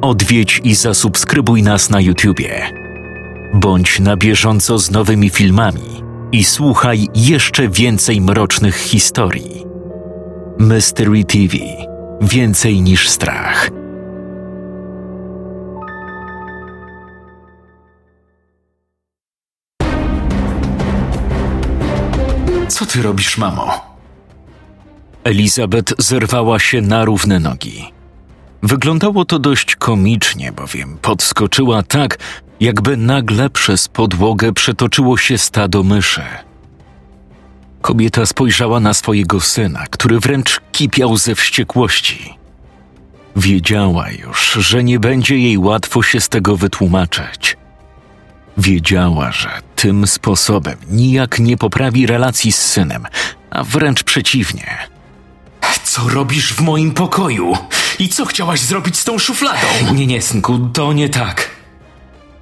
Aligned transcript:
odwiedź 0.00 0.60
i 0.64 0.74
zasubskrybuj 0.74 1.62
nas 1.62 1.90
na 1.90 2.00
YouTubie. 2.00 2.70
Bądź 3.54 4.00
na 4.00 4.16
bieżąco 4.16 4.78
z 4.78 4.90
nowymi 4.90 5.30
filmami 5.30 6.02
i 6.32 6.44
słuchaj 6.44 7.08
jeszcze 7.14 7.68
więcej 7.68 8.20
mrocznych 8.20 8.76
historii. 8.76 9.64
Mystery 10.58 11.24
TV 11.24 11.56
Więcej 12.20 12.82
niż 12.82 13.08
strach. 13.08 13.70
Co 22.68 22.86
ty 22.86 23.02
robisz, 23.02 23.38
mamo? 23.38 23.96
Elizabeth 25.24 25.94
zerwała 25.98 26.58
się 26.58 26.80
na 26.80 27.04
równe 27.04 27.38
nogi. 27.38 27.99
Wyglądało 28.62 29.24
to 29.24 29.38
dość 29.38 29.76
komicznie, 29.76 30.52
bowiem 30.52 30.98
podskoczyła 31.02 31.82
tak, 31.82 32.18
jakby 32.60 32.96
nagle 32.96 33.50
przez 33.50 33.88
podłogę 33.88 34.52
przetoczyło 34.52 35.16
się 35.16 35.38
stado 35.38 35.82
myszy. 35.82 36.22
Kobieta 37.80 38.26
spojrzała 38.26 38.80
na 38.80 38.94
swojego 38.94 39.40
syna, 39.40 39.86
który 39.90 40.20
wręcz 40.20 40.60
kipiał 40.72 41.16
ze 41.16 41.34
wściekłości. 41.34 42.34
Wiedziała 43.36 44.10
już, 44.10 44.52
że 44.52 44.84
nie 44.84 45.00
będzie 45.00 45.38
jej 45.38 45.58
łatwo 45.58 46.02
się 46.02 46.20
z 46.20 46.28
tego 46.28 46.56
wytłumaczyć. 46.56 47.56
Wiedziała, 48.58 49.32
że 49.32 49.48
tym 49.76 50.06
sposobem 50.06 50.76
nijak 50.90 51.38
nie 51.38 51.56
poprawi 51.56 52.06
relacji 52.06 52.52
z 52.52 52.58
synem, 52.58 53.06
a 53.50 53.64
wręcz 53.64 54.02
przeciwnie. 54.02 54.78
Co 55.84 56.08
robisz 56.08 56.54
w 56.54 56.60
moim 56.60 56.92
pokoju? 56.92 57.56
I 58.00 58.08
co 58.08 58.24
chciałaś 58.24 58.60
zrobić 58.60 58.96
z 58.96 59.04
tą 59.04 59.18
szufladą? 59.18 59.66
Nie, 59.94 60.06
nie, 60.06 60.22
synku, 60.22 60.58
to 60.72 60.92
nie 60.92 61.08
tak. 61.08 61.50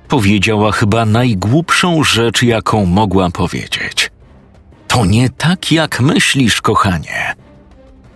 Powiedziała 0.08 0.72
chyba 0.72 1.04
najgłupszą 1.04 2.04
rzecz, 2.04 2.42
jaką 2.42 2.86
mogła 2.86 3.30
powiedzieć. 3.30 4.10
To 4.88 5.04
nie 5.04 5.30
tak, 5.30 5.72
jak 5.72 6.00
myślisz, 6.00 6.60
kochanie. 6.60 7.34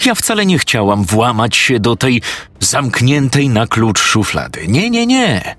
Ja 0.04 0.14
wcale 0.14 0.46
nie 0.46 0.58
chciałam 0.58 1.04
włamać 1.04 1.56
się 1.56 1.80
do 1.80 1.96
tej 1.96 2.22
zamkniętej 2.60 3.48
na 3.48 3.66
klucz 3.66 4.00
szuflady. 4.00 4.68
Nie, 4.68 4.90
nie, 4.90 5.06
nie. 5.06 5.56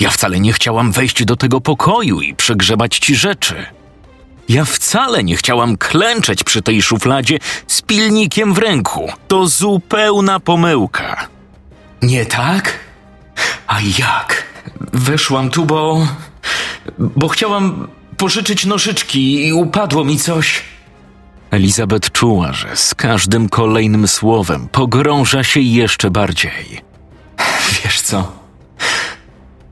Ja 0.00 0.10
wcale 0.10 0.40
nie 0.40 0.52
chciałam 0.52 0.92
wejść 0.92 1.24
do 1.24 1.36
tego 1.36 1.60
pokoju 1.60 2.20
i 2.20 2.34
przegrzebać 2.34 2.98
ci 2.98 3.14
rzeczy. 3.14 3.66
Ja 4.48 4.64
wcale 4.64 5.24
nie 5.24 5.36
chciałam 5.36 5.76
klęczeć 5.76 6.44
przy 6.44 6.62
tej 6.62 6.82
szufladzie 6.82 7.38
z 7.66 7.82
pilnikiem 7.82 8.54
w 8.54 8.58
ręku. 8.58 9.08
To 9.28 9.46
zupełna 9.46 10.40
pomyłka. 10.40 11.28
Nie 12.02 12.26
tak? 12.26 12.78
A 13.66 13.80
jak? 13.98 14.44
Weszłam 14.92 15.50
tu, 15.50 15.64
bo. 15.64 16.06
bo 16.98 17.28
chciałam 17.28 17.88
pożyczyć 18.16 18.66
nożyczki 18.66 19.46
i 19.46 19.52
upadło 19.52 20.04
mi 20.04 20.18
coś. 20.18 20.62
Elizabeth 21.50 22.10
czuła, 22.12 22.52
że 22.52 22.76
z 22.76 22.94
każdym 22.94 23.48
kolejnym 23.48 24.08
słowem 24.08 24.68
pogrąża 24.68 25.44
się 25.44 25.60
jeszcze 25.60 26.10
bardziej. 26.10 26.82
Wiesz 27.84 28.00
co? 28.00 28.32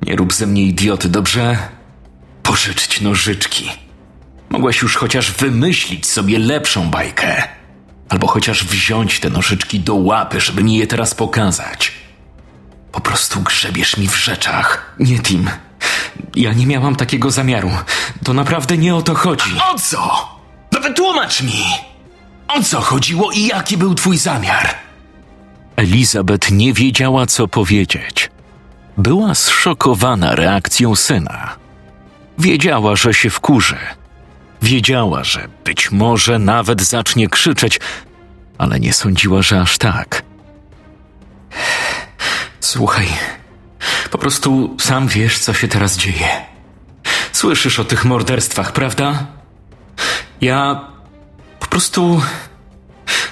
Nie 0.03 0.17
rób 0.17 0.33
ze 0.33 0.47
mnie 0.47 0.63
idioty, 0.63 1.09
dobrze? 1.09 1.59
Pożyczyć 2.43 3.01
nożyczki. 3.01 3.71
Mogłaś 4.53 4.83
już 4.83 4.97
chociaż 4.97 5.33
wymyślić 5.33 6.07
sobie 6.07 6.39
lepszą 6.39 6.91
bajkę. 6.91 7.43
Albo 8.09 8.27
chociaż 8.27 8.65
wziąć 8.65 9.21
te 9.21 9.31
nożyczki 9.31 9.81
do 9.81 9.95
łapy, 9.95 10.41
żeby 10.41 10.65
mi 10.65 10.77
je 10.77 10.87
teraz 10.87 11.15
pokazać. 11.15 11.93
Po 12.93 13.01
prostu 13.01 13.41
grzebiesz 13.41 13.97
mi 13.97 14.09
w 14.09 14.17
rzeczach. 14.17 14.95
Nie, 14.99 15.19
Tim. 15.19 15.51
Ja 16.37 16.53
nie 16.53 16.67
miałam 16.67 16.97
takiego 16.97 17.31
zamiaru. 17.31 17.71
To 18.25 18.33
naprawdę 18.33 18.79
nie 18.79 18.95
o 18.95 19.03
to 19.03 19.15
chodzi. 19.15 19.51
A 19.61 19.71
o 19.71 19.79
co? 19.79 20.29
No 20.73 20.81
wytłumacz 20.81 21.43
mi! 21.43 21.65
O 22.49 22.63
co 22.63 22.81
chodziło 22.81 23.31
i 23.31 23.47
jaki 23.47 23.77
był 23.77 23.95
twój 23.95 24.19
zamiar? 24.19 24.75
Elizabeth 25.77 26.51
nie 26.51 26.73
wiedziała, 26.73 27.27
co 27.27 27.49
powiedzieć. 27.49 28.31
Była 28.99 29.35
zszokowana 29.35 30.35
reakcją 30.35 30.97
syna. 30.97 31.57
Wiedziała, 32.39 32.97
że 32.97 33.15
się 33.15 33.31
wkurzy. 33.31 33.77
Wiedziała, 34.63 35.25
że 35.25 35.49
być 35.65 35.91
może 35.91 36.39
nawet 36.39 36.83
zacznie 36.83 37.29
krzyczeć, 37.29 37.81
ale 38.59 38.81
nie 38.81 38.93
sądziła, 38.93 39.43
że 39.43 39.61
aż 39.61 39.79
tak. 39.79 40.23
Słuchaj, 42.61 43.07
po 44.11 44.19
prostu 44.19 44.77
sam 44.81 45.09
wiesz, 45.09 45.39
co 45.39 45.55
się 45.55 45.69
teraz 45.69 45.97
dzieje. 45.97 46.29
Słyszysz 47.33 47.79
o 47.79 47.85
tych 47.85 48.05
morderstwach, 48.05 48.73
prawda? 48.73 49.27
Ja 50.41 50.81
po 51.61 51.67
prostu 51.67 52.23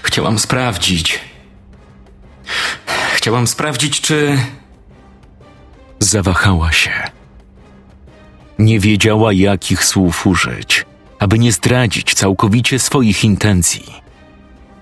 chciałam 0.02 0.38
sprawdzić. 0.38 1.20
Chciałam 3.14 3.46
sprawdzić, 3.46 4.00
czy. 4.00 4.38
Zawahała 5.98 6.72
się. 6.72 6.92
Nie 8.58 8.80
wiedziała, 8.80 9.32
jakich 9.32 9.84
słów 9.84 10.26
użyć, 10.26 10.84
aby 11.20 11.38
nie 11.38 11.52
zdradzić 11.52 12.14
całkowicie 12.14 12.78
swoich 12.78 13.24
intencji. 13.24 13.94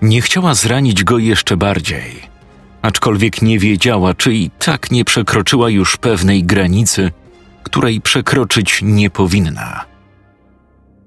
Nie 0.01 0.21
chciała 0.21 0.53
zranić 0.53 1.03
go 1.03 1.17
jeszcze 1.17 1.57
bardziej, 1.57 2.21
aczkolwiek 2.81 3.41
nie 3.41 3.59
wiedziała, 3.59 4.13
czy 4.13 4.33
i 4.33 4.49
tak 4.49 4.91
nie 4.91 5.05
przekroczyła 5.05 5.69
już 5.69 5.97
pewnej 5.97 6.43
granicy, 6.43 7.11
której 7.63 8.01
przekroczyć 8.01 8.79
nie 8.81 9.09
powinna. 9.09 9.85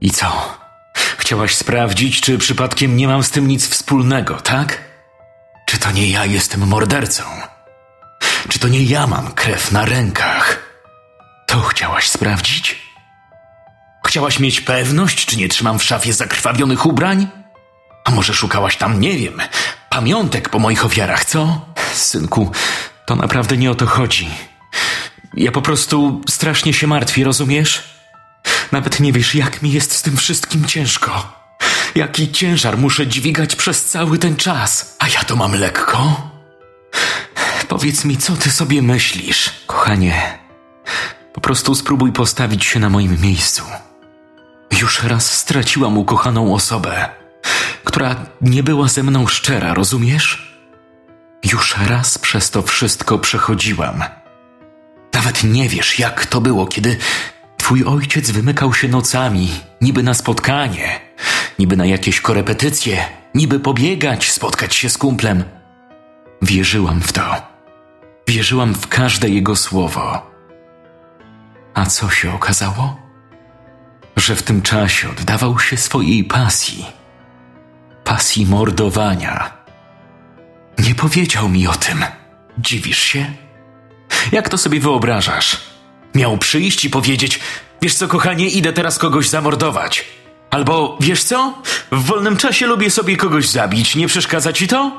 I 0.01 0.11
co? 0.11 0.59
Chciałaś 1.19 1.55
sprawdzić, 1.55 2.21
czy 2.21 2.39
przypadkiem 2.39 2.97
nie 2.97 3.09
mam 3.09 3.23
z 3.23 3.31
tym 3.31 3.49
nic 3.49 3.69
wspólnego, 3.69 4.35
tak? 4.35 4.81
Czy 5.67 5.79
to 5.79 5.91
nie 5.91 6.11
ja 6.11 6.27
jestem 6.27 6.69
mordercą? 6.69 7.23
Czy 8.49 8.59
to 8.59 8.69
nie 8.69 8.85
ja 8.85 9.07
mam 9.07 9.33
krew 9.33 9.73
na 9.73 9.85
rękach? 9.85 10.63
To 11.47 11.61
chciałaś 11.61 12.09
sprawdzić? 12.09 12.82
Chciałaś 14.07 14.39
mieć 14.39 14.61
pewność, 14.61 15.27
czy 15.27 15.37
nie 15.37 15.49
trzymam 15.49 15.79
w 15.79 15.85
szafie 15.85 16.13
zakrwawionych 16.13 16.87
ubrań? 16.87 17.29
A 18.05 18.11
może 18.11 18.35
szukałaś 18.35 18.77
tam, 18.77 19.01
nie 19.01 19.19
wiem, 19.19 19.41
pamiątek 19.91 20.49
po 20.49 20.59
moich 20.59 20.85
ofiarach, 20.85 21.25
co? 21.25 21.61
Synku, 21.95 22.51
to 23.07 23.17
naprawdę 23.17 23.57
nie 23.57 23.71
o 23.71 23.75
to 23.75 23.87
chodzi. 23.87 24.29
Ja 25.35 25.53
po 25.53 25.63
prostu 25.63 26.21
strasznie 26.29 26.73
się 26.73 26.87
martwię, 26.87 27.25
rozumiesz? 27.25 27.83
Nawet 28.73 29.01
nie 29.01 29.13
wiesz, 29.13 29.35
jak 29.35 29.63
mi 29.63 29.73
jest 29.73 29.93
z 29.93 30.03
tym 30.03 30.17
wszystkim 30.17 30.65
ciężko. 30.65 31.43
Jaki 31.95 32.33
ciężar 32.33 32.79
muszę 32.79 33.07
dźwigać 33.07 33.57
przez 33.57 33.85
cały 33.85 34.19
ten 34.19 34.37
czas. 34.37 34.97
A 34.99 35.09
ja 35.09 35.25
to 35.25 35.37
mam 35.37 35.55
lekko? 35.55 36.31
Powiedz 37.69 38.05
mi, 38.05 38.17
co 38.17 38.37
ty 38.37 38.51
sobie 38.51 38.83
myślisz, 38.83 39.51
kochanie. 39.67 40.39
Po 41.33 41.41
prostu 41.41 41.75
spróbuj 41.75 42.13
postawić 42.13 42.65
się 42.65 42.81
na 42.81 42.91
moim 42.91 43.21
miejscu. 43.21 43.63
Już 44.83 45.03
raz 45.03 45.33
straciłam 45.33 45.99
ukochaną 45.99 46.55
osobę, 46.55 47.09
która 47.85 48.17
nie 48.41 48.63
była 48.63 48.89
ze 48.89 49.03
mną 49.03 49.27
szczera, 49.27 49.75
rozumiesz? 49.75 50.57
Już 51.53 51.77
raz 51.89 52.19
przez 52.19 52.51
to 52.51 52.63
wszystko 52.63 53.19
przechodziłam. 53.19 54.05
Nawet 55.15 55.45
nie 55.45 55.69
wiesz, 55.69 55.99
jak 55.99 56.27
to 56.27 56.41
było, 56.41 56.67
kiedy 56.67 56.97
twój 57.57 57.85
ojciec 57.85 58.31
wymykał 58.31 58.75
się 58.75 58.89
nocami, 58.89 59.49
niby 59.81 60.03
na 60.03 60.15
spotkanie, 60.15 61.01
niby 61.59 61.77
na 61.77 61.87
jakieś 61.87 62.21
korepetycje, 62.21 63.05
niby 63.35 63.61
pobiegać, 63.61 64.33
spotkać 64.33 64.75
się 64.75 64.91
z 64.91 64.99
kumplem. 64.99 65.45
Wierzyłam 66.43 67.01
w 67.01 67.13
to. 67.13 67.43
Wierzyłam 68.29 68.75
w 68.75 68.89
każde 68.89 69.29
jego 69.29 69.57
słowo. 69.57 70.31
A 71.75 71.87
co 71.87 72.11
się 72.11 72.35
okazało? 72.35 73.02
Że 74.17 74.37
w 74.37 74.43
tym 74.43 74.63
czasie 74.63 75.11
oddawał 75.11 75.59
się 75.59 75.77
swojej 75.77 76.25
pasji. 76.25 76.87
Pasji 78.05 78.47
mordowania. 78.47 79.53
Nie 80.79 80.95
powiedział 80.95 81.49
mi 81.49 81.67
o 81.67 81.75
tym. 81.75 82.05
Dziwisz 82.59 83.03
się? 83.03 83.27
Jak 84.33 84.49
to 84.49 84.59
sobie 84.59 84.81
wyobrażasz? 84.81 85.57
Miał 86.15 86.39
przyjść 86.39 86.85
i 86.85 86.91
powiedzieć: 86.91 87.41
Wiesz 87.83 87.95
co, 87.95 88.09
kochanie, 88.09 88.49
idę 88.49 88.73
teraz 88.73 88.99
kogoś 88.99 89.29
zamordować. 89.29 90.05
Albo 90.51 90.99
wiesz 91.01 91.23
co? 91.23 91.63
W 91.93 92.05
wolnym 92.05 92.37
czasie 92.37 92.67
lubię 92.67 92.91
sobie 92.91 93.17
kogoś 93.17 93.49
zabić, 93.49 93.97
nie 93.97 94.07
przeszkadza 94.07 94.53
ci 94.53 94.69
to? 94.69 94.93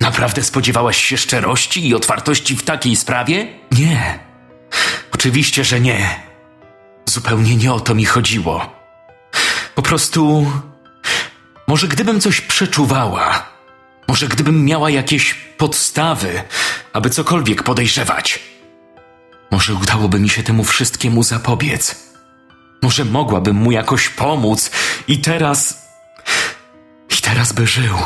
Naprawdę 0.00 0.42
spodziewałaś 0.42 1.04
się 1.04 1.16
szczerości 1.16 1.88
i 1.88 1.94
otwartości 1.94 2.56
w 2.56 2.62
takiej 2.62 2.96
sprawie? 2.96 3.48
Nie. 3.70 4.18
Oczywiście, 5.12 5.64
że 5.64 5.80
nie. 5.80 6.27
Zupełnie 7.08 7.56
nie 7.56 7.72
o 7.72 7.80
to 7.80 7.94
mi 7.94 8.04
chodziło. 8.04 8.72
Po 9.74 9.82
prostu. 9.82 10.52
Może 11.66 11.88
gdybym 11.88 12.20
coś 12.20 12.40
przeczuwała, 12.40 13.46
może 14.08 14.28
gdybym 14.28 14.64
miała 14.64 14.90
jakieś 14.90 15.34
podstawy, 15.34 16.42
aby 16.92 17.10
cokolwiek 17.10 17.62
podejrzewać, 17.62 18.40
Może 19.50 19.74
udałoby 19.74 20.20
mi 20.20 20.28
się 20.28 20.42
temu 20.42 20.64
wszystkiemu 20.64 21.22
zapobiec. 21.22 21.96
Może 22.82 23.04
mogłabym 23.04 23.56
mu 23.56 23.72
jakoś 23.72 24.08
pomóc 24.08 24.70
i 25.08 25.18
teraz. 25.18 25.88
I 27.18 27.22
teraz 27.22 27.52
by 27.52 27.66
żył. 27.66 27.96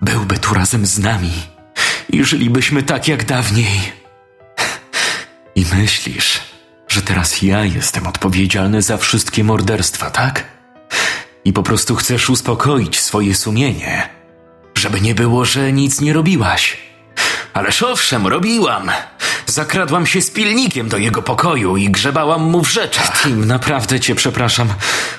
Byłby 0.00 0.38
tu 0.38 0.54
razem 0.54 0.86
z 0.86 0.98
nami 0.98 1.32
i 2.08 2.24
żylibyśmy 2.24 2.82
tak 2.82 3.08
jak 3.08 3.24
dawniej. 3.24 3.92
I 5.54 5.66
myślisz, 5.74 6.40
że 6.90 7.02
teraz 7.02 7.42
ja 7.42 7.64
jestem 7.64 8.06
odpowiedzialny 8.06 8.82
za 8.82 8.96
wszystkie 8.96 9.44
morderstwa, 9.44 10.10
tak? 10.10 10.44
I 11.44 11.52
po 11.52 11.62
prostu 11.62 11.96
chcesz 11.96 12.30
uspokoić 12.30 13.00
swoje 13.00 13.34
sumienie, 13.34 14.08
żeby 14.78 15.00
nie 15.00 15.14
było, 15.14 15.44
że 15.44 15.72
nic 15.72 16.00
nie 16.00 16.12
robiłaś. 16.12 16.76
Ależ 17.52 17.82
owszem, 17.82 18.26
robiłam. 18.26 18.90
Zakradłam 19.46 20.06
się 20.06 20.22
z 20.22 20.30
pilnikiem 20.30 20.88
do 20.88 20.96
jego 20.96 21.22
pokoju 21.22 21.76
i 21.76 21.90
grzebałam 21.90 22.42
mu 22.42 22.64
w 22.64 22.70
rzeczach. 22.72 23.22
Tim, 23.22 23.44
naprawdę 23.44 24.00
cię 24.00 24.14
przepraszam. 24.14 24.68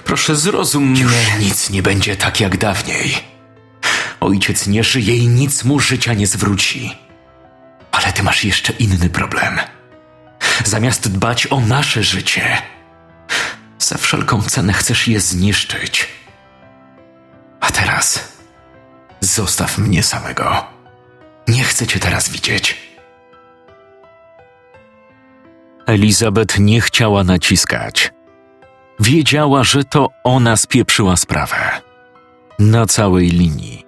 Proszę 0.06 0.36
zrozum 0.36 0.96
Już 0.96 1.12
mnie. 1.12 1.40
nic 1.40 1.70
nie 1.70 1.84
będzie 1.84 2.16
tak 2.16 2.40
jak 2.40 2.58
dawniej. 2.58 3.18
Ojciec 4.20 4.68
nie 4.68 4.84
żyje 4.84 5.16
i 5.18 5.28
nic 5.28 5.64
mu 5.64 5.80
życia 5.80 6.14
nie 6.14 6.28
zwróci. 6.28 6.96
Ale 7.92 8.14
ty 8.14 8.24
masz 8.24 8.44
jeszcze 8.44 8.74
inny 8.74 9.10
problem. 9.10 9.60
Zamiast 10.64 11.12
dbać 11.12 11.48
o 11.48 11.60
nasze 11.60 12.04
życie, 12.04 12.58
za 13.80 13.98
wszelką 13.98 14.42
cenę 14.42 14.74
chcesz 14.74 15.08
je 15.08 15.20
zniszczyć. 15.20 16.08
A 17.60 17.72
teraz 17.72 18.34
zostaw 19.22 19.78
mnie 19.78 20.04
samego. 20.04 20.66
Nie 21.48 21.64
chcę 21.64 21.88
cię 21.88 22.00
teraz 22.00 22.30
widzieć. 22.30 22.92
Elizabeth 25.86 26.60
nie 26.60 26.82
chciała 26.82 27.24
naciskać. 27.24 28.14
Wiedziała, 29.00 29.64
że 29.64 29.84
to 29.84 30.08
ona 30.24 30.58
spieprzyła 30.58 31.18
sprawę. 31.18 31.82
Na 32.60 32.86
całej 32.86 33.30
linii. 33.30 33.86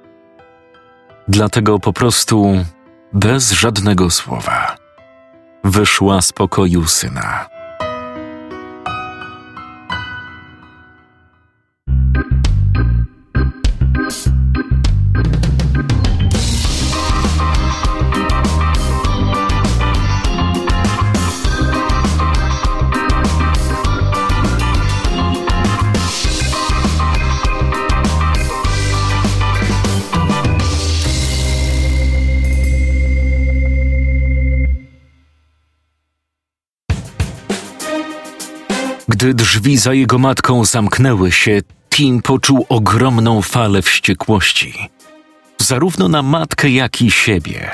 Dlatego 1.28 1.80
po 1.80 1.94
prostu, 1.94 2.66
bez 3.14 3.52
żadnego 3.52 4.10
słowa, 4.10 4.76
wyszła 5.64 6.22
z 6.22 6.34
pokoju 6.34 6.88
syna. 6.88 7.53
Gdy 39.24 39.34
drzwi 39.34 39.78
za 39.78 39.94
jego 39.94 40.18
matką 40.18 40.66
zamknęły 40.66 41.32
się, 41.32 41.62
Tim 41.90 42.22
poczuł 42.22 42.66
ogromną 42.70 43.42
falę 43.42 43.82
wściekłości. 43.82 44.74
Zarówno 45.58 46.08
na 46.08 46.22
matkę, 46.22 46.70
jak 46.70 47.02
i 47.02 47.12
siebie, 47.12 47.72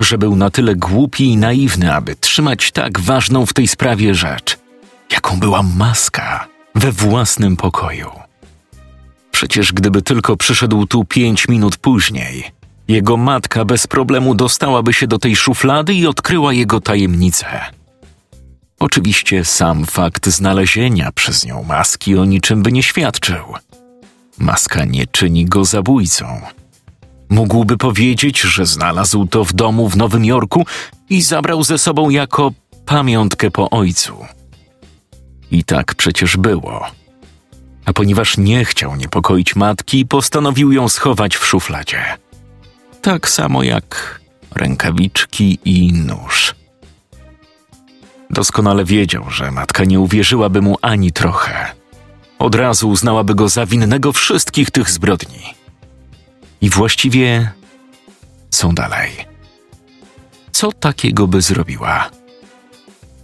że 0.00 0.18
był 0.18 0.36
na 0.36 0.50
tyle 0.50 0.74
głupi 0.74 1.24
i 1.24 1.36
naiwny, 1.36 1.94
aby 1.94 2.16
trzymać 2.16 2.72
tak 2.72 3.00
ważną 3.00 3.46
w 3.46 3.52
tej 3.52 3.68
sprawie 3.68 4.14
rzecz, 4.14 4.58
jaką 5.12 5.40
była 5.40 5.62
maska 5.62 6.46
we 6.74 6.92
własnym 6.92 7.56
pokoju. 7.56 8.10
Przecież 9.30 9.72
gdyby 9.72 10.02
tylko 10.02 10.36
przyszedł 10.36 10.86
tu 10.86 11.04
pięć 11.04 11.48
minut 11.48 11.76
później, 11.76 12.44
jego 12.88 13.16
matka 13.16 13.64
bez 13.64 13.86
problemu 13.86 14.34
dostałaby 14.34 14.92
się 14.92 15.06
do 15.06 15.18
tej 15.18 15.36
szuflady 15.36 15.94
i 15.94 16.06
odkryła 16.06 16.52
jego 16.52 16.80
tajemnicę. 16.80 17.75
Oczywiście 18.80 19.44
sam 19.44 19.84
fakt 19.86 20.26
znalezienia 20.28 21.12
przez 21.12 21.44
nią 21.44 21.62
maski 21.62 22.18
o 22.18 22.24
niczym 22.24 22.62
by 22.62 22.72
nie 22.72 22.82
świadczył. 22.82 23.44
Maska 24.38 24.84
nie 24.84 25.06
czyni 25.06 25.44
go 25.46 25.64
zabójcą. 25.64 26.40
Mógłby 27.28 27.76
powiedzieć, 27.76 28.40
że 28.40 28.66
znalazł 28.66 29.26
to 29.26 29.44
w 29.44 29.52
domu 29.52 29.88
w 29.88 29.96
Nowym 29.96 30.24
Jorku 30.24 30.66
i 31.10 31.22
zabrał 31.22 31.64
ze 31.64 31.78
sobą 31.78 32.10
jako 32.10 32.52
pamiątkę 32.86 33.50
po 33.50 33.70
ojcu. 33.70 34.16
I 35.50 35.64
tak 35.64 35.94
przecież 35.94 36.36
było. 36.36 36.86
A 37.84 37.92
ponieważ 37.92 38.38
nie 38.38 38.64
chciał 38.64 38.96
niepokoić 38.96 39.56
matki, 39.56 40.06
postanowił 40.06 40.72
ją 40.72 40.88
schować 40.88 41.36
w 41.36 41.46
szufladzie. 41.46 42.04
Tak 43.02 43.28
samo 43.28 43.62
jak 43.62 44.20
rękawiczki 44.54 45.58
i 45.64 45.92
nóż. 45.92 46.55
Doskonale 48.30 48.84
wiedział, 48.84 49.30
że 49.30 49.50
matka 49.50 49.84
nie 49.84 50.00
uwierzyłaby 50.00 50.62
mu 50.62 50.76
ani 50.82 51.12
trochę. 51.12 51.72
Od 52.38 52.54
razu 52.54 52.88
uznałaby 52.88 53.34
go 53.34 53.48
za 53.48 53.66
winnego 53.66 54.12
wszystkich 54.12 54.70
tych 54.70 54.90
zbrodni. 54.90 55.54
I 56.60 56.70
właściwie 56.70 57.50
co 58.50 58.72
dalej? 58.72 59.10
Co 60.52 60.72
takiego 60.72 61.26
by 61.26 61.42
zrobiła? 61.42 62.10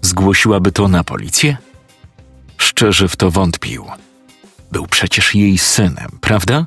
Zgłosiłaby 0.02 0.72
to 0.72 0.88
na 0.88 1.05
policję? 1.05 1.56
Szczerze 2.58 3.08
w 3.08 3.16
to 3.16 3.31
wątpił. 3.31 3.87
Był 4.72 4.87
przecież 4.87 5.34
jej 5.34 5.58
synem, 5.58 6.19
prawda? 6.20 6.66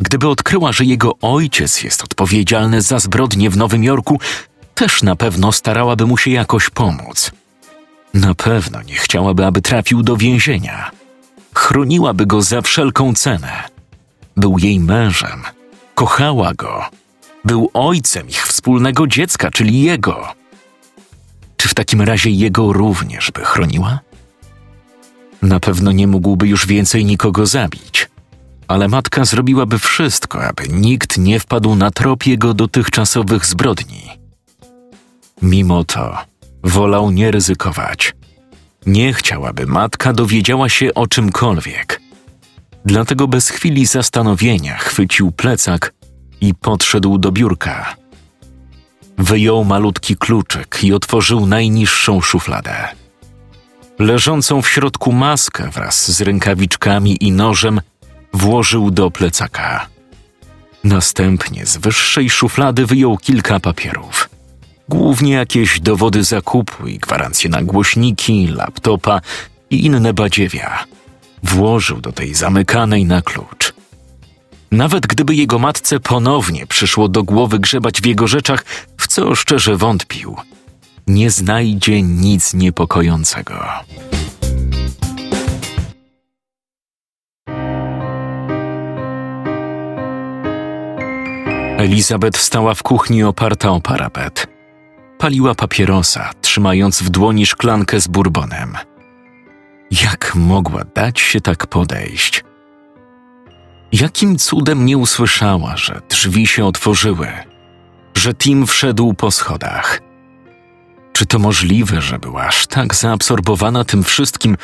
Gdyby 0.00 0.28
odkryła, 0.28 0.72
że 0.72 0.84
jego 0.84 1.18
ojciec 1.18 1.82
jest 1.82 2.02
odpowiedzialny 2.02 2.82
za 2.82 2.98
zbrodnie 2.98 3.50
w 3.50 3.56
Nowym 3.56 3.84
Jorku, 3.84 4.20
też 4.74 5.02
na 5.02 5.16
pewno 5.16 5.52
starałaby 5.52 6.06
mu 6.06 6.16
się 6.16 6.30
jakoś 6.30 6.70
pomóc. 6.70 7.30
Na 8.14 8.34
pewno 8.34 8.82
nie 8.82 8.94
chciałaby, 8.94 9.46
aby 9.46 9.62
trafił 9.62 10.02
do 10.02 10.16
więzienia. 10.16 10.90
Chroniłaby 11.54 12.26
go 12.26 12.42
za 12.42 12.62
wszelką 12.62 13.14
cenę. 13.14 13.62
Był 14.36 14.58
jej 14.58 14.80
mężem, 14.80 15.42
kochała 15.94 16.54
go, 16.54 16.84
był 17.44 17.70
ojcem 17.74 18.28
ich 18.28 18.46
wspólnego 18.46 19.06
dziecka, 19.06 19.50
czyli 19.50 19.82
jego. 19.82 20.28
Czy 21.56 21.68
w 21.68 21.74
takim 21.74 22.02
razie 22.02 22.30
jego 22.30 22.72
również 22.72 23.30
by 23.30 23.44
chroniła? 23.44 24.00
Na 25.42 25.60
pewno 25.60 25.92
nie 25.92 26.06
mógłby 26.06 26.48
już 26.48 26.66
więcej 26.66 27.04
nikogo 27.04 27.46
zabić, 27.46 28.08
ale 28.68 28.88
matka 28.88 29.24
zrobiłaby 29.24 29.78
wszystko, 29.78 30.44
aby 30.44 30.68
nikt 30.68 31.18
nie 31.18 31.40
wpadł 31.40 31.74
na 31.74 31.90
trop 31.90 32.26
jego 32.26 32.54
dotychczasowych 32.54 33.46
zbrodni. 33.46 34.23
Mimo 35.44 35.84
to 35.84 36.18
wolał 36.62 37.10
nie 37.10 37.30
ryzykować. 37.30 38.14
Nie 38.86 39.12
chciał, 39.12 39.46
aby 39.46 39.66
matka 39.66 40.12
dowiedziała 40.12 40.68
się 40.68 40.94
o 40.94 41.06
czymkolwiek. 41.06 42.00
Dlatego 42.84 43.28
bez 43.28 43.48
chwili 43.48 43.86
zastanowienia 43.86 44.76
chwycił 44.76 45.32
plecak 45.32 45.94
i 46.40 46.54
podszedł 46.54 47.18
do 47.18 47.32
biurka. 47.32 47.96
Wyjął 49.18 49.64
malutki 49.64 50.16
kluczyk 50.16 50.78
i 50.84 50.92
otworzył 50.92 51.46
najniższą 51.46 52.20
szufladę. 52.20 52.88
Leżącą 53.98 54.62
w 54.62 54.68
środku 54.68 55.12
maskę 55.12 55.70
wraz 55.70 56.10
z 56.10 56.20
rękawiczkami 56.20 57.24
i 57.24 57.32
nożem 57.32 57.80
włożył 58.32 58.90
do 58.90 59.10
plecaka. 59.10 59.86
Następnie 60.84 61.66
z 61.66 61.76
wyższej 61.76 62.30
szuflady 62.30 62.86
wyjął 62.86 63.18
kilka 63.18 63.60
papierów. 63.60 64.33
Głównie 64.88 65.32
jakieś 65.32 65.80
dowody 65.80 66.24
zakupu 66.24 66.86
i 66.86 66.98
gwarancje 66.98 67.50
na 67.50 67.62
głośniki, 67.62 68.46
laptopa 68.46 69.20
i 69.70 69.86
inne 69.86 70.14
badziewia. 70.14 70.84
Włożył 71.42 72.00
do 72.00 72.12
tej 72.12 72.34
zamykanej 72.34 73.04
na 73.04 73.22
klucz. 73.22 73.74
Nawet 74.70 75.06
gdyby 75.06 75.34
jego 75.34 75.58
matce 75.58 76.00
ponownie 76.00 76.66
przyszło 76.66 77.08
do 77.08 77.22
głowy 77.22 77.58
grzebać 77.58 78.00
w 78.00 78.06
jego 78.06 78.26
rzeczach, 78.26 78.64
w 78.98 79.06
co 79.06 79.34
szczerze 79.34 79.76
wątpił, 79.76 80.36
nie 81.06 81.30
znajdzie 81.30 82.02
nic 82.02 82.54
niepokojącego. 82.54 83.64
Elizabeth 91.78 92.38
stała 92.38 92.74
w 92.74 92.82
kuchni 92.82 93.22
oparta 93.22 93.70
o 93.70 93.80
parapet 93.80 94.53
paliła 95.24 95.54
papierosa, 95.54 96.30
trzymając 96.40 97.02
w 97.02 97.10
dłoni 97.10 97.46
szklankę 97.46 98.00
z 98.00 98.08
bourbonem. 98.08 98.76
Jak 99.90 100.34
mogła 100.34 100.84
dać 100.94 101.20
się 101.20 101.40
tak 101.40 101.66
podejść? 101.66 102.44
Jakim 103.92 104.38
cudem 104.38 104.86
nie 104.86 104.98
usłyszała, 104.98 105.76
że 105.76 106.00
drzwi 106.08 106.46
się 106.46 106.64
otworzyły, 106.64 107.28
że 108.14 108.34
Tim 108.34 108.66
wszedł 108.66 109.14
po 109.14 109.30
schodach? 109.30 110.00
Czy 111.12 111.26
to 111.26 111.38
możliwe, 111.38 112.02
że 112.02 112.18
była 112.18 112.46
aż 112.46 112.66
tak 112.66 112.94
zaabsorbowana 112.94 113.84
tym 113.84 114.04
wszystkim, 114.04 114.56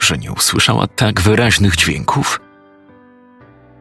że 0.00 0.18
nie 0.18 0.32
usłyszała 0.32 0.86
tak 0.86 1.20
wyraźnych 1.20 1.76
dźwięków? 1.76 2.40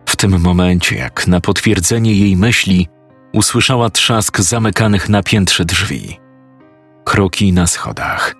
W 0.05 0.15
tym 0.15 0.41
momencie, 0.41 0.95
jak 0.95 1.27
na 1.27 1.41
potwierdzenie 1.41 2.13
jej 2.13 2.37
myśli, 2.37 2.87
usłyszała 3.33 3.89
trzask 3.89 4.39
zamykanych 4.39 5.09
na 5.09 5.23
piętrze 5.23 5.65
drzwi. 5.65 6.25
Kroki 7.05 7.53
na 7.53 7.67
schodach. 7.67 8.35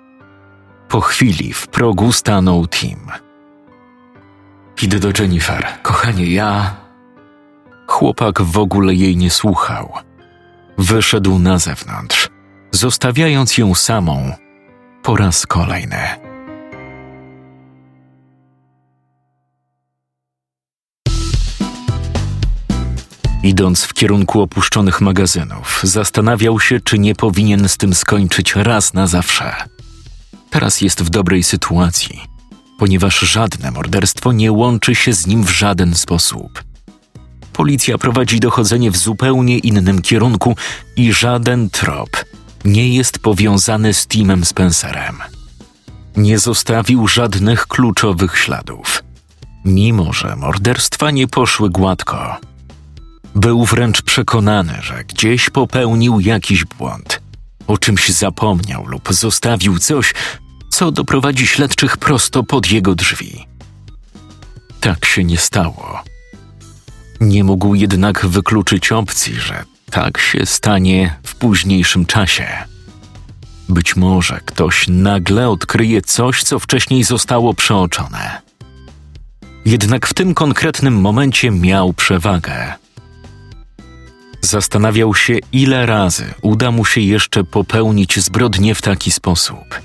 Po 0.90 1.02
chwili 1.02 1.54
w 1.54 1.68
progu 1.68 2.12
stanął 2.12 2.68
Tim. 2.68 3.00
Idę 4.82 5.00
do 5.00 5.10
Jennifer. 5.20 5.68
Kochanie, 5.82 6.26
ja. 6.26 6.76
Chłopak 7.88 8.42
w 8.42 8.58
ogóle 8.58 8.94
jej 8.94 9.18
nie 9.18 9.30
słuchał. 9.30 9.94
Wyszedł 10.78 11.40
na 11.40 11.58
zewnątrz, 11.58 12.30
zostawiając 12.72 13.58
ją 13.58 13.76
samą 13.76 14.32
po 15.04 15.16
raz 15.16 15.48
kolejny. 15.48 16.25
Idąc 23.46 23.84
w 23.84 23.94
kierunku 23.94 24.42
opuszczonych 24.42 25.02
magazynów, 25.02 25.80
zastanawiał 25.84 26.60
się, 26.60 26.80
czy 26.80 27.00
nie 27.00 27.16
powinien 27.16 27.70
z 27.70 27.78
tym 27.78 27.96
skończyć 27.96 28.56
raz 28.56 28.94
na 28.94 29.08
zawsze. 29.08 29.56
Teraz 30.50 30.82
jest 30.82 31.04
w 31.04 31.10
dobrej 31.10 31.44
sytuacji, 31.44 32.22
ponieważ 32.80 33.20
żadne 33.20 33.72
morderstwo 33.72 34.32
nie 34.32 34.52
łączy 34.52 34.96
się 34.96 35.14
z 35.14 35.28
nim 35.28 35.44
w 35.44 35.50
żaden 35.50 35.96
sposób. 35.96 36.64
Policja 37.54 37.98
prowadzi 37.98 38.40
dochodzenie 38.40 38.92
w 38.92 38.98
zupełnie 38.98 39.58
innym 39.58 40.02
kierunku 40.02 40.56
i 40.96 41.14
żaden 41.14 41.70
trop 41.70 42.26
nie 42.66 42.90
jest 42.96 43.20
powiązany 43.20 43.94
z 43.94 44.08
Timem 44.08 44.46
Spencerem. 44.46 45.18
Nie 46.18 46.40
zostawił 46.40 47.08
żadnych 47.08 47.68
kluczowych 47.68 48.38
śladów, 48.38 49.04
mimo 49.66 50.14
że 50.14 50.36
morderstwa 50.36 51.12
nie 51.12 51.28
poszły 51.28 51.70
gładko. 51.70 52.40
Był 53.36 53.66
wręcz 53.66 54.02
przekonany, 54.02 54.74
że 54.82 55.04
gdzieś 55.04 55.50
popełnił 55.50 56.20
jakiś 56.20 56.66
błąd, 56.66 57.22
o 57.68 57.78
czymś 57.78 58.10
zapomniał 58.10 58.86
lub 58.88 59.14
zostawił 59.14 59.80
coś, 59.80 60.14
co 60.70 60.92
doprowadzi 60.92 61.48
śledczych 61.48 61.98
prosto 61.98 62.44
pod 62.44 62.72
jego 62.72 62.96
drzwi. 62.96 63.46
Tak 64.82 65.06
się 65.06 65.24
nie 65.24 65.38
stało. 65.38 66.04
Nie 67.22 67.44
mógł 67.44 67.76
jednak 67.76 68.26
wykluczyć 68.26 68.92
opcji, 68.92 69.36
że 69.36 69.64
tak 69.92 70.18
się 70.18 70.46
stanie 70.46 71.16
w 71.24 71.36
późniejszym 71.36 72.06
czasie. 72.06 72.48
Być 73.70 73.96
może 73.96 74.40
ktoś 74.46 74.86
nagle 74.88 75.50
odkryje 75.50 76.02
coś, 76.02 76.44
co 76.44 76.60
wcześniej 76.60 77.04
zostało 77.04 77.54
przeoczone. 77.54 78.42
Jednak 79.66 80.08
w 80.08 80.14
tym 80.14 80.34
konkretnym 80.34 81.02
momencie 81.02 81.52
miał 81.52 81.94
przewagę. 81.94 82.85
Zastanawiał 84.46 85.16
się, 85.16 85.38
ile 85.52 85.86
razy 85.86 86.34
uda 86.42 86.72
mu 86.72 86.86
się 86.86 87.02
jeszcze 87.02 87.44
popełnić 87.44 88.20
zbrodnię 88.20 88.76
w 88.76 88.82
taki 88.82 89.12
sposób. 89.12 89.82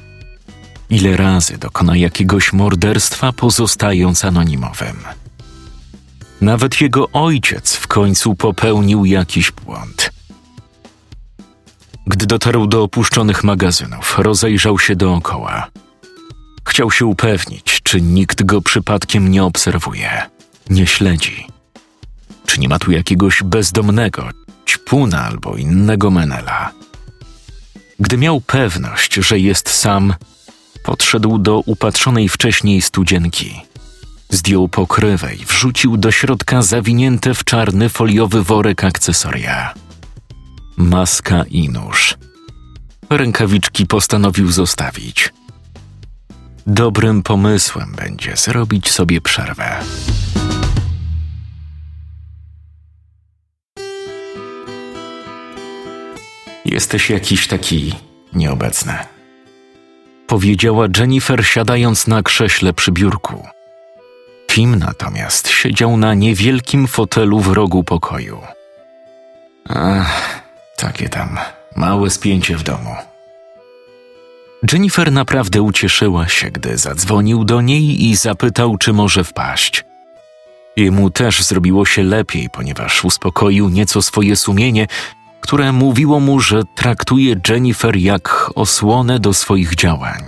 Ile 0.90 1.16
razy 1.16 1.58
dokona 1.58 1.96
jakiegoś 1.96 2.52
morderstwa, 2.52 3.32
pozostając 3.32 4.24
anonimowym. 4.24 4.96
Nawet 6.40 6.80
jego 6.80 7.08
ojciec 7.12 7.76
w 7.76 7.86
końcu 7.86 8.34
popełnił 8.34 9.04
jakiś 9.04 9.52
błąd. 9.52 10.10
Gdy 12.06 12.26
dotarł 12.26 12.66
do 12.66 12.82
opuszczonych 12.82 13.44
magazynów, 13.44 14.18
rozejrzał 14.18 14.78
się 14.78 14.96
dookoła. 14.96 15.66
Chciał 16.68 16.90
się 16.90 17.06
upewnić, 17.06 17.80
czy 17.82 18.00
nikt 18.00 18.42
go 18.42 18.60
przypadkiem 18.60 19.30
nie 19.30 19.44
obserwuje, 19.44 20.22
nie 20.70 20.86
śledzi. 20.86 21.46
Czy 22.46 22.60
nie 22.60 22.68
ma 22.68 22.78
tu 22.78 22.92
jakiegoś 22.92 23.42
bezdomnego, 23.42 24.28
ćpuna 24.70 25.24
albo 25.24 25.56
innego 25.56 26.10
menela. 26.10 26.70
Gdy 27.98 28.16
miał 28.16 28.40
pewność, 28.40 29.14
że 29.14 29.38
jest 29.38 29.68
sam, 29.70 30.14
podszedł 30.84 31.38
do 31.38 31.60
upatrzonej 31.66 32.28
wcześniej 32.28 32.82
studzienki. 32.82 33.60
Zdjął 34.30 34.68
pokrywę 34.68 35.34
i 35.34 35.44
wrzucił 35.44 35.96
do 35.96 36.10
środka 36.10 36.62
zawinięte 36.62 37.34
w 37.34 37.44
czarny 37.44 37.88
foliowy 37.88 38.42
worek 38.42 38.84
akcesoria. 38.84 39.74
Maska 40.76 41.44
i 41.50 41.68
nóż. 41.68 42.16
Rękawiczki 43.10 43.86
postanowił 43.86 44.52
zostawić. 44.52 45.32
Dobrym 46.66 47.22
pomysłem 47.22 47.92
będzie 47.96 48.36
zrobić 48.36 48.90
sobie 48.90 49.20
przerwę. 49.20 49.80
Jesteś 56.70 57.10
jakiś 57.10 57.46
taki 57.46 57.94
nieobecny. 58.32 58.94
Powiedziała 60.26 60.86
Jennifer, 60.98 61.46
siadając 61.46 62.06
na 62.06 62.22
krześle 62.22 62.72
przy 62.72 62.92
biurku. 62.92 63.46
Tim 64.48 64.76
natomiast 64.78 65.48
siedział 65.48 65.96
na 65.96 66.14
niewielkim 66.14 66.86
fotelu 66.86 67.40
w 67.40 67.48
rogu 67.48 67.84
pokoju. 67.84 68.40
Ach, 69.68 70.42
takie 70.76 71.08
tam 71.08 71.38
małe 71.76 72.10
spięcie 72.10 72.56
w 72.56 72.62
domu. 72.62 72.94
Jennifer 74.72 75.12
naprawdę 75.12 75.62
ucieszyła 75.62 76.28
się, 76.28 76.50
gdy 76.50 76.78
zadzwonił 76.78 77.44
do 77.44 77.60
niej 77.60 78.04
i 78.08 78.16
zapytał, 78.16 78.76
czy 78.76 78.92
może 78.92 79.24
wpaść. 79.24 79.84
Jemu 80.76 81.10
też 81.10 81.42
zrobiło 81.42 81.86
się 81.86 82.02
lepiej, 82.02 82.50
ponieważ 82.50 83.04
uspokoił 83.04 83.68
nieco 83.68 84.02
swoje 84.02 84.36
sumienie 84.36 84.86
które 85.50 85.72
mówiło 85.72 86.20
mu, 86.20 86.40
że 86.40 86.62
traktuje 86.74 87.36
Jennifer 87.48 87.96
jak 87.96 88.50
osłonę 88.54 89.18
do 89.18 89.34
swoich 89.34 89.74
działań. 89.74 90.22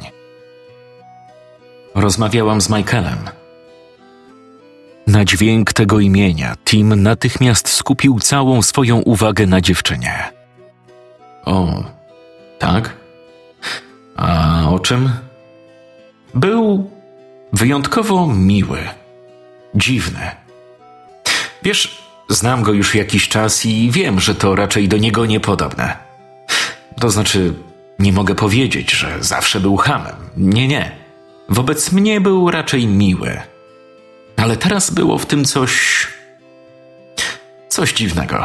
Rozmawiałam 1.95 2.61
z 2.61 2.71
Michaelem. 2.71 3.19
Na 5.07 5.25
dźwięk 5.25 5.73
tego 5.73 6.01
imienia 6.01 6.55
Tim 6.65 7.03
natychmiast 7.03 7.69
skupił 7.69 8.21
całą 8.21 8.63
swoją 8.63 8.99
uwagę 8.99 9.47
na 9.47 9.61
dziewczynie. 9.61 10.33
O, 11.45 11.85
tak? 12.59 12.97
A 14.17 14.63
o 14.71 14.79
czym? 14.79 15.11
Był 16.35 16.91
wyjątkowo 17.53 18.27
miły, 18.27 18.79
dziwny. 19.75 20.31
Wiesz, 21.63 22.02
Znam 22.33 22.63
go 22.63 22.73
już 22.73 22.95
jakiś 22.95 23.29
czas 23.29 23.67
i 23.67 23.91
wiem, 23.91 24.21
że 24.21 24.35
to 24.35 24.55
raczej 24.55 24.89
do 24.89 24.97
niego 24.97 25.27
niepodobne. 25.27 25.97
To 27.01 27.11
znaczy, 27.11 27.55
nie 27.99 28.13
mogę 28.13 28.35
powiedzieć, 28.35 28.91
że 28.91 29.17
zawsze 29.21 29.61
był 29.61 29.77
hamem. 29.77 30.17
Nie, 30.37 30.69
nie. 30.69 30.93
Wobec 31.49 31.93
mnie 31.93 32.21
był 32.21 32.51
raczej 32.51 32.87
miły. 32.87 33.41
Ale 34.37 34.57
teraz 34.57 34.91
było 34.91 35.19
w 35.19 35.27
tym 35.27 35.45
coś. 35.45 36.07
coś 37.69 37.93
dziwnego. 37.93 38.45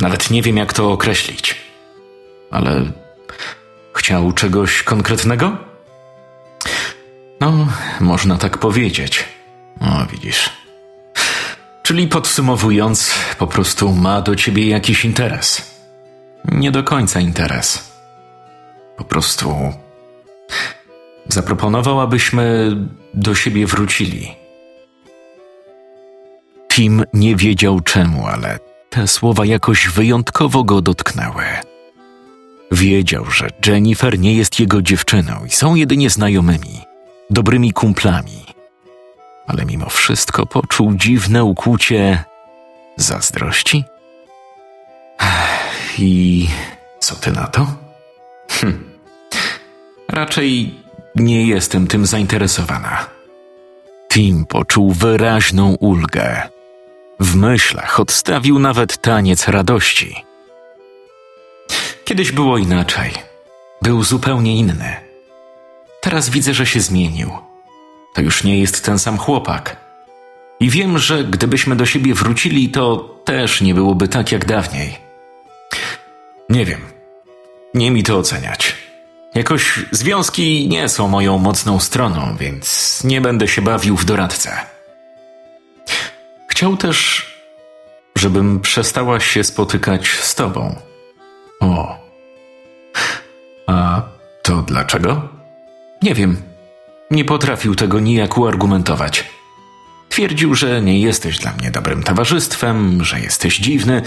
Nawet 0.00 0.30
nie 0.30 0.42
wiem, 0.42 0.56
jak 0.56 0.72
to 0.72 0.92
określić. 0.92 1.56
Ale 2.50 2.92
chciał 3.94 4.32
czegoś 4.32 4.82
konkretnego? 4.82 5.56
No, 7.40 7.66
można 8.00 8.38
tak 8.38 8.58
powiedzieć. 8.58 9.24
O, 9.80 10.06
widzisz. 10.12 10.59
Czyli 11.90 12.08
podsumowując, 12.08 13.14
po 13.38 13.46
prostu 13.46 13.92
ma 13.92 14.22
do 14.22 14.36
ciebie 14.36 14.68
jakiś 14.68 15.04
interes. 15.04 15.74
Nie 16.44 16.70
do 16.70 16.84
końca 16.84 17.20
interes. 17.20 17.92
Po 18.96 19.04
prostu 19.04 19.72
zaproponował, 21.28 22.00
abyśmy 22.00 22.76
do 23.14 23.34
siebie 23.34 23.66
wrócili. 23.66 24.34
Tim 26.68 27.04
nie 27.12 27.36
wiedział 27.36 27.80
czemu, 27.80 28.26
ale 28.26 28.58
te 28.90 29.08
słowa 29.08 29.46
jakoś 29.46 29.88
wyjątkowo 29.88 30.64
go 30.64 30.82
dotknęły. 30.82 31.44
Wiedział, 32.72 33.30
że 33.30 33.48
Jennifer 33.66 34.18
nie 34.18 34.34
jest 34.34 34.60
jego 34.60 34.82
dziewczyną 34.82 35.44
i 35.46 35.50
są 35.50 35.74
jedynie 35.74 36.10
znajomymi, 36.10 36.80
dobrymi 37.30 37.72
kumplami 37.72 38.59
ale 39.50 39.64
mimo 39.64 39.88
wszystko 39.88 40.46
poczuł 40.46 40.94
dziwne 40.94 41.44
ukłucie 41.44 42.24
zazdrości. 42.96 43.84
I 45.98 46.48
co 47.00 47.16
ty 47.16 47.32
na 47.32 47.46
to? 47.46 47.66
Hm. 48.50 48.90
Raczej 50.08 50.74
nie 51.14 51.46
jestem 51.46 51.86
tym 51.86 52.06
zainteresowana. 52.06 53.06
Tim 54.12 54.46
poczuł 54.46 54.92
wyraźną 54.92 55.74
ulgę. 55.74 56.48
W 57.20 57.36
myślach 57.36 58.00
odstawił 58.00 58.58
nawet 58.58 58.98
taniec 58.98 59.48
radości. 59.48 60.24
Kiedyś 62.04 62.32
było 62.32 62.58
inaczej. 62.58 63.12
był 63.82 64.02
zupełnie 64.04 64.56
inny. 64.56 64.96
Teraz 66.00 66.30
widzę, 66.30 66.54
że 66.54 66.66
się 66.66 66.80
zmienił. 66.80 67.49
To 68.14 68.20
już 68.20 68.44
nie 68.44 68.60
jest 68.60 68.84
ten 68.84 68.98
sam 68.98 69.18
chłopak. 69.18 69.76
I 70.60 70.70
wiem, 70.70 70.98
że 70.98 71.24
gdybyśmy 71.24 71.76
do 71.76 71.86
siebie 71.86 72.14
wrócili, 72.14 72.68
to 72.68 72.96
też 73.24 73.60
nie 73.60 73.74
byłoby 73.74 74.08
tak 74.08 74.32
jak 74.32 74.44
dawniej. 74.44 74.98
Nie 76.48 76.64
wiem. 76.64 76.80
Nie 77.74 77.90
mi 77.90 78.02
to 78.02 78.18
oceniać. 78.18 78.76
Jakoś 79.34 79.78
związki 79.90 80.68
nie 80.68 80.88
są 80.88 81.08
moją 81.08 81.38
mocną 81.38 81.80
stroną, 81.80 82.36
więc 82.36 83.00
nie 83.04 83.20
będę 83.20 83.48
się 83.48 83.62
bawił 83.62 83.96
w 83.96 84.04
doradcę. 84.04 84.58
Chciał 86.48 86.76
też, 86.76 87.26
żebym 88.16 88.60
przestała 88.60 89.20
się 89.20 89.44
spotykać 89.44 90.08
z 90.08 90.34
tobą. 90.34 90.76
O. 91.60 91.98
A 93.66 94.02
to 94.42 94.62
dlaczego? 94.62 95.28
Nie 96.02 96.14
wiem. 96.14 96.49
Nie 97.10 97.24
potrafił 97.24 97.74
tego 97.74 98.00
nijak 98.00 98.38
uargumentować. 98.38 99.24
Twierdził, 100.08 100.54
że 100.54 100.82
nie 100.82 101.00
jesteś 101.00 101.38
dla 101.38 101.52
mnie 101.52 101.70
dobrym 101.70 102.02
towarzystwem, 102.02 103.04
że 103.04 103.20
jesteś 103.20 103.58
dziwny. 103.58 104.02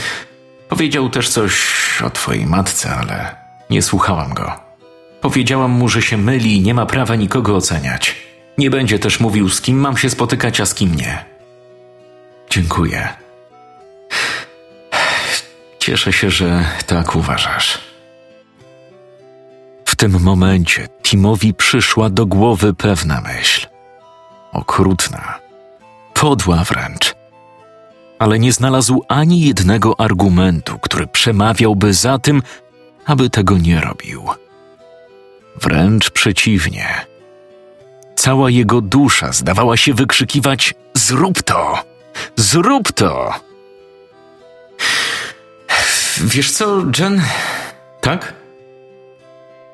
Powiedział 0.70 1.10
też 1.10 1.30
coś 1.30 1.54
o 2.02 2.10
twojej 2.10 2.46
matce, 2.46 2.96
ale 2.96 3.36
nie 3.70 3.82
słuchałam 3.82 4.34
go. 4.34 4.52
Powiedziałam 5.22 5.72
mu, 5.72 5.90
że 5.90 6.02
się 6.02 6.18
myli 6.18 6.58
i 6.58 6.62
nie 6.62 6.74
ma 6.74 6.86
prawa 6.86 7.16
nikogo 7.16 7.56
oceniać. 7.56 8.16
Nie 8.58 8.70
będzie 8.70 9.00
też 9.00 9.20
mówił, 9.20 9.50
z 9.50 9.62
kim 9.62 9.80
mam 9.80 9.98
się 9.98 10.10
spotykać, 10.10 10.62
a 10.62 10.66
z 10.66 10.74
kim 10.74 10.96
nie. 10.96 11.26
Dziękuję. 12.50 13.10
Cieszę 15.80 16.14
się, 16.14 16.30
że 16.30 16.66
tak 16.88 17.16
uważasz. 17.16 17.93
W 19.94 19.96
tym 19.96 20.20
momencie 20.22 20.88
Timowi 21.04 21.54
przyszła 21.54 22.10
do 22.10 22.26
głowy 22.26 22.74
pewna 22.74 23.22
myśl. 23.22 23.68
Okrutna, 24.52 25.40
podła 26.14 26.64
wręcz. 26.64 27.16
Ale 28.20 28.40
nie 28.40 28.54
znalazł 28.54 29.02
ani 29.08 29.42
jednego 29.42 30.00
argumentu, 30.00 30.80
który 30.80 31.08
przemawiałby 31.08 31.94
za 31.94 32.20
tym, 32.20 32.42
aby 33.06 33.30
tego 33.30 33.58
nie 33.58 33.82
robił. 33.82 34.24
Wręcz 35.62 36.10
przeciwnie. 36.10 37.06
Cała 38.16 38.50
jego 38.50 38.82
dusza 38.82 39.32
zdawała 39.32 39.78
się 39.78 39.94
wykrzykiwać: 39.94 40.74
Zrób 40.94 41.44
to! 41.44 41.84
Zrób 42.36 42.92
to! 42.92 43.34
Wiesz 46.18 46.52
co, 46.52 46.78
Jen? 47.00 47.22
Tak? 48.02 48.43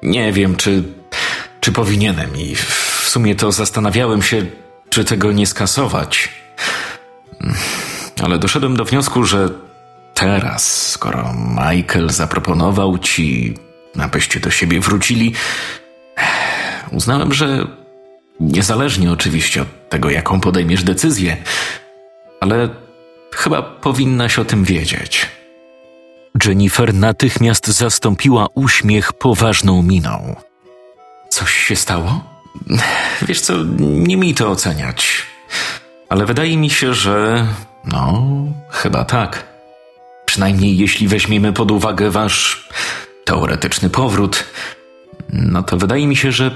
Nie 0.04 0.34
wiem, 0.34 0.56
czy, 0.56 0.84
czy 1.60 1.72
powinienem 1.72 2.38
i 2.38 2.56
w 2.56 3.06
sumie 3.08 3.36
to 3.36 3.52
zastanawiałem 3.52 4.22
się, 4.22 4.46
czy 4.90 5.06
tego 5.06 5.32
nie 5.32 5.48
skasować. 5.48 6.30
Ale 8.24 8.40
doszedłem 8.40 8.78
do 8.78 8.86
wniosku, 8.86 9.24
że 9.24 9.50
teraz, 10.14 10.92
skoro 10.92 11.34
Michael 11.34 12.10
zaproponował 12.10 12.98
ci, 12.98 13.54
abyście 14.00 14.40
do 14.40 14.52
siebie 14.52 14.80
wrócili, 14.80 15.34
uznałem, 16.92 17.34
że 17.34 17.68
niezależnie 18.40 19.12
oczywiście 19.12 19.62
od 19.62 19.90
tego, 19.90 20.10
jaką 20.10 20.40
podejmiesz 20.40 20.84
decyzję, 20.84 21.38
ale 22.40 22.70
chyba 23.36 23.62
powinnaś 23.62 24.40
o 24.40 24.46
tym 24.46 24.64
wiedzieć. 24.64 25.39
Jennifer 26.46 26.94
natychmiast 26.94 27.68
zastąpiła 27.68 28.48
uśmiech 28.56 29.14
poważną 29.14 29.84
miną. 29.84 30.36
Coś 31.30 31.54
się 31.54 31.76
stało? 31.76 32.24
Wiesz 33.22 33.42
co, 33.42 33.54
nie 33.80 34.18
mi 34.18 34.34
to 34.34 34.50
oceniać. 34.50 35.26
Ale 36.10 36.26
wydaje 36.26 36.58
mi 36.58 36.70
się, 36.70 36.94
że. 36.94 37.46
No, 37.86 38.24
chyba 38.70 39.06
tak. 39.06 39.48
Przynajmniej 40.26 40.78
jeśli 40.78 41.08
weźmiemy 41.08 41.54
pod 41.54 41.72
uwagę 41.72 42.12
wasz 42.12 42.70
teoretyczny 43.26 43.90
powrót, 43.90 44.46
no 45.34 45.64
to 45.64 45.78
wydaje 45.78 46.08
mi 46.08 46.16
się, 46.16 46.32
że 46.32 46.52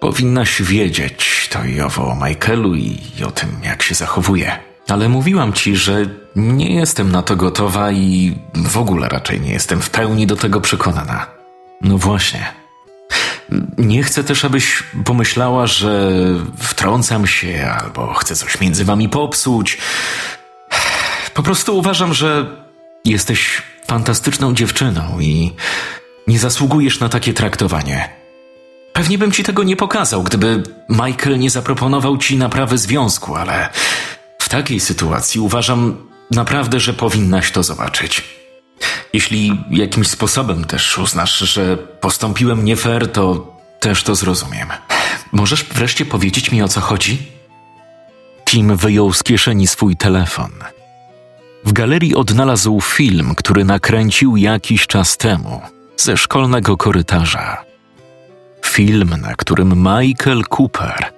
powinnaś 0.00 0.62
wiedzieć 0.62 1.48
to 1.52 1.64
i 1.64 1.80
owo 1.80 2.06
o 2.06 2.14
Michaelu 2.14 2.74
i 2.74 2.98
o 3.26 3.30
tym, 3.30 3.60
jak 3.64 3.82
się 3.82 3.94
zachowuje. 3.94 4.69
Ale 4.90 5.08
mówiłam 5.08 5.52
ci, 5.52 5.76
że 5.76 6.06
nie 6.36 6.74
jestem 6.74 7.12
na 7.12 7.22
to 7.22 7.36
gotowa 7.36 7.92
i 7.92 8.38
w 8.54 8.78
ogóle 8.78 9.08
raczej 9.08 9.40
nie 9.40 9.52
jestem 9.52 9.80
w 9.80 9.90
pełni 9.90 10.26
do 10.26 10.36
tego 10.36 10.60
przekonana. 10.60 11.26
No 11.80 11.98
właśnie. 11.98 12.52
Nie 13.78 14.02
chcę 14.02 14.24
też, 14.24 14.44
abyś 14.44 14.82
pomyślała, 15.04 15.66
że 15.66 16.10
wtrącam 16.58 17.26
się 17.26 17.74
albo 17.80 18.14
chcę 18.14 18.36
coś 18.36 18.60
między 18.60 18.84
wami 18.84 19.08
popsuć. 19.08 19.78
Po 21.34 21.42
prostu 21.42 21.78
uważam, 21.78 22.14
że 22.14 22.46
jesteś 23.04 23.62
fantastyczną 23.86 24.54
dziewczyną 24.54 25.20
i 25.20 25.52
nie 26.26 26.38
zasługujesz 26.38 27.00
na 27.00 27.08
takie 27.08 27.34
traktowanie. 27.34 28.08
Pewnie 28.92 29.18
bym 29.18 29.32
ci 29.32 29.44
tego 29.44 29.62
nie 29.62 29.76
pokazał, 29.76 30.22
gdyby 30.22 30.62
Michael 30.88 31.38
nie 31.38 31.50
zaproponował 31.50 32.18
ci 32.18 32.36
naprawy 32.36 32.78
związku, 32.78 33.36
ale 33.36 33.68
takiej 34.50 34.80
sytuacji 34.80 35.40
uważam 35.40 35.96
naprawdę, 36.30 36.80
że 36.80 36.92
powinnaś 36.92 37.50
to 37.50 37.62
zobaczyć. 37.62 38.22
Jeśli 39.12 39.64
jakimś 39.70 40.08
sposobem 40.08 40.64
też 40.64 40.98
uznasz, 40.98 41.38
że 41.38 41.76
postąpiłem 41.76 42.64
nie 42.64 42.76
fair, 42.76 43.12
to 43.12 43.56
też 43.80 44.02
to 44.02 44.14
zrozumiem. 44.14 44.68
Możesz 45.32 45.64
wreszcie 45.64 46.04
powiedzieć 46.04 46.52
mi 46.52 46.62
o 46.62 46.68
co 46.68 46.80
chodzi? 46.80 47.18
Tim 48.44 48.76
wyjął 48.76 49.12
z 49.12 49.22
kieszeni 49.22 49.66
swój 49.66 49.96
telefon. 49.96 50.50
W 51.64 51.72
galerii 51.72 52.14
odnalazł 52.14 52.80
film, 52.80 53.34
który 53.34 53.64
nakręcił 53.64 54.36
jakiś 54.36 54.86
czas 54.86 55.16
temu 55.16 55.60
ze 55.96 56.16
szkolnego 56.16 56.76
korytarza. 56.76 57.64
Film, 58.66 59.14
na 59.20 59.34
którym 59.34 59.86
Michael 59.88 60.42
Cooper 60.58 61.12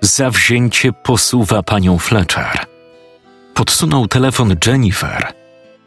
zawzięcie 0.00 0.92
posuwa 0.92 1.62
panią 1.62 1.98
Fletcher. 1.98 2.75
Podsunął 3.56 4.08
telefon 4.08 4.56
Jennifer 4.66 5.32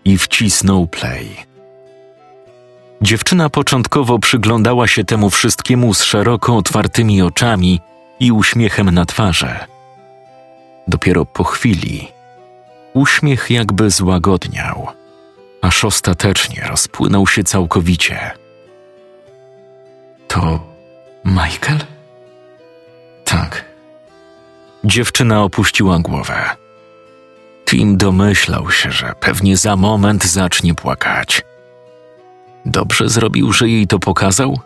i 0.05 0.17
wcisnął 0.17 0.87
play. 0.87 1.35
Dziewczyna 3.01 3.49
początkowo 3.49 4.19
przyglądała 4.19 4.87
się 4.87 5.03
temu 5.03 5.29
wszystkiemu 5.29 5.93
z 5.93 6.03
szeroko 6.03 6.57
otwartymi 6.57 7.21
oczami 7.21 7.79
i 8.19 8.31
uśmiechem 8.31 8.89
na 8.89 9.05
twarzy. 9.05 9.55
Dopiero 10.87 11.25
po 11.25 11.43
chwili 11.43 12.07
uśmiech 12.93 13.49
jakby 13.49 13.89
złagodniał, 13.89 14.87
aż 15.61 15.85
ostatecznie 15.85 16.67
rozpłynął 16.69 17.27
się 17.27 17.43
całkowicie. 17.43 18.31
To 20.27 20.59
Michael? 21.25 21.79
Tak. 23.25 23.65
Dziewczyna 24.83 25.43
opuściła 25.43 25.99
głowę. 25.99 26.58
Tim 27.69 27.97
domyślał 27.97 28.71
się, 28.71 28.91
że 28.91 29.13
pewnie 29.19 29.57
za 29.57 29.75
moment 29.75 30.25
zacznie 30.25 30.75
płakać. 30.75 31.41
Dobrze 32.65 33.09
zrobił, 33.09 33.53
że 33.53 33.69
jej 33.69 33.87
to 33.87 33.99
pokazał? 33.99 34.59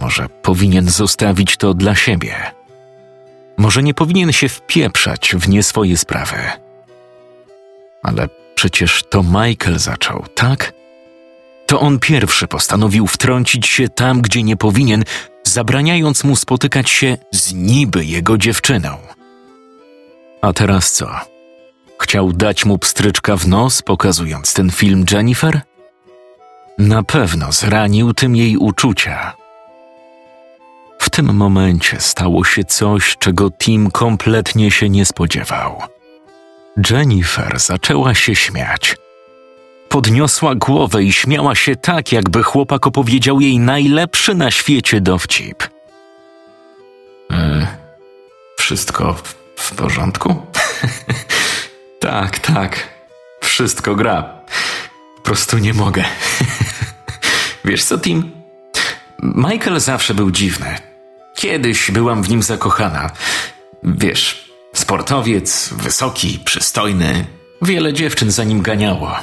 Może 0.00 0.28
powinien 0.28 0.88
zostawić 0.88 1.56
to 1.56 1.74
dla 1.74 1.94
siebie. 1.94 2.34
Może 3.56 3.82
nie 3.82 3.94
powinien 3.94 4.32
się 4.32 4.48
wpieprzać 4.48 5.34
w 5.36 5.48
nie 5.48 5.62
swoje 5.62 5.96
sprawy. 5.96 6.36
Ale 8.02 8.28
przecież 8.54 9.02
to 9.10 9.22
Michael 9.22 9.78
zaczął, 9.78 10.24
tak? 10.34 10.72
To 11.66 11.80
on 11.80 11.98
pierwszy 11.98 12.46
postanowił 12.48 13.06
wtrącić 13.06 13.66
się 13.66 13.88
tam, 13.88 14.22
gdzie 14.22 14.42
nie 14.42 14.56
powinien, 14.56 15.04
zabraniając 15.44 16.24
mu 16.24 16.36
spotykać 16.36 16.90
się 16.90 17.16
z 17.32 17.52
niby 17.52 18.04
jego 18.04 18.38
dziewczyną. 18.38 18.96
A 20.42 20.52
teraz 20.52 20.92
co? 20.92 21.29
Chciał 22.00 22.32
dać 22.32 22.64
mu 22.64 22.78
pstryczka 22.78 23.36
w 23.36 23.48
nos, 23.48 23.82
pokazując 23.82 24.54
ten 24.54 24.70
film 24.70 25.04
Jennifer? 25.10 25.60
Na 26.78 27.02
pewno 27.02 27.52
zranił 27.52 28.14
tym 28.14 28.36
jej 28.36 28.56
uczucia. 28.56 29.32
W 30.98 31.10
tym 31.10 31.34
momencie 31.34 32.00
stało 32.00 32.44
się 32.44 32.64
coś, 32.64 33.16
czego 33.18 33.50
Tim 33.50 33.90
kompletnie 33.90 34.70
się 34.70 34.88
nie 34.88 35.04
spodziewał. 35.04 35.82
Jennifer 36.90 37.58
zaczęła 37.60 38.14
się 38.14 38.34
śmiać. 38.34 38.96
Podniosła 39.88 40.54
głowę 40.54 41.02
i 41.02 41.12
śmiała 41.12 41.54
się 41.54 41.76
tak, 41.76 42.12
jakby 42.12 42.42
chłopak 42.42 42.86
opowiedział 42.86 43.40
jej 43.40 43.58
najlepszy 43.58 44.34
na 44.34 44.50
świecie 44.50 45.00
dowcip. 45.00 45.68
E, 47.32 47.66
wszystko 48.58 49.16
w 49.56 49.74
porządku? 49.74 50.36
tak, 52.00 52.38
tak. 52.38 52.88
Wszystko 53.40 53.94
gra. 53.94 54.22
Po 55.16 55.22
prostu 55.22 55.58
nie 55.58 55.74
mogę. 55.74 56.04
Wiesz 57.64 57.84
co, 57.84 57.98
Tim? 57.98 58.30
Michael 59.22 59.80
zawsze 59.80 60.14
był 60.14 60.30
dziwny. 60.30 60.78
Kiedyś 61.34 61.90
byłam 61.90 62.22
w 62.22 62.28
nim 62.28 62.42
zakochana. 62.42 63.10
Wiesz, 63.82 64.50
sportowiec, 64.74 65.68
wysoki, 65.72 66.38
przystojny. 66.44 67.26
Wiele 67.62 67.92
dziewczyn 67.92 68.30
za 68.30 68.44
nim 68.44 68.62
ganiało. 68.62 69.16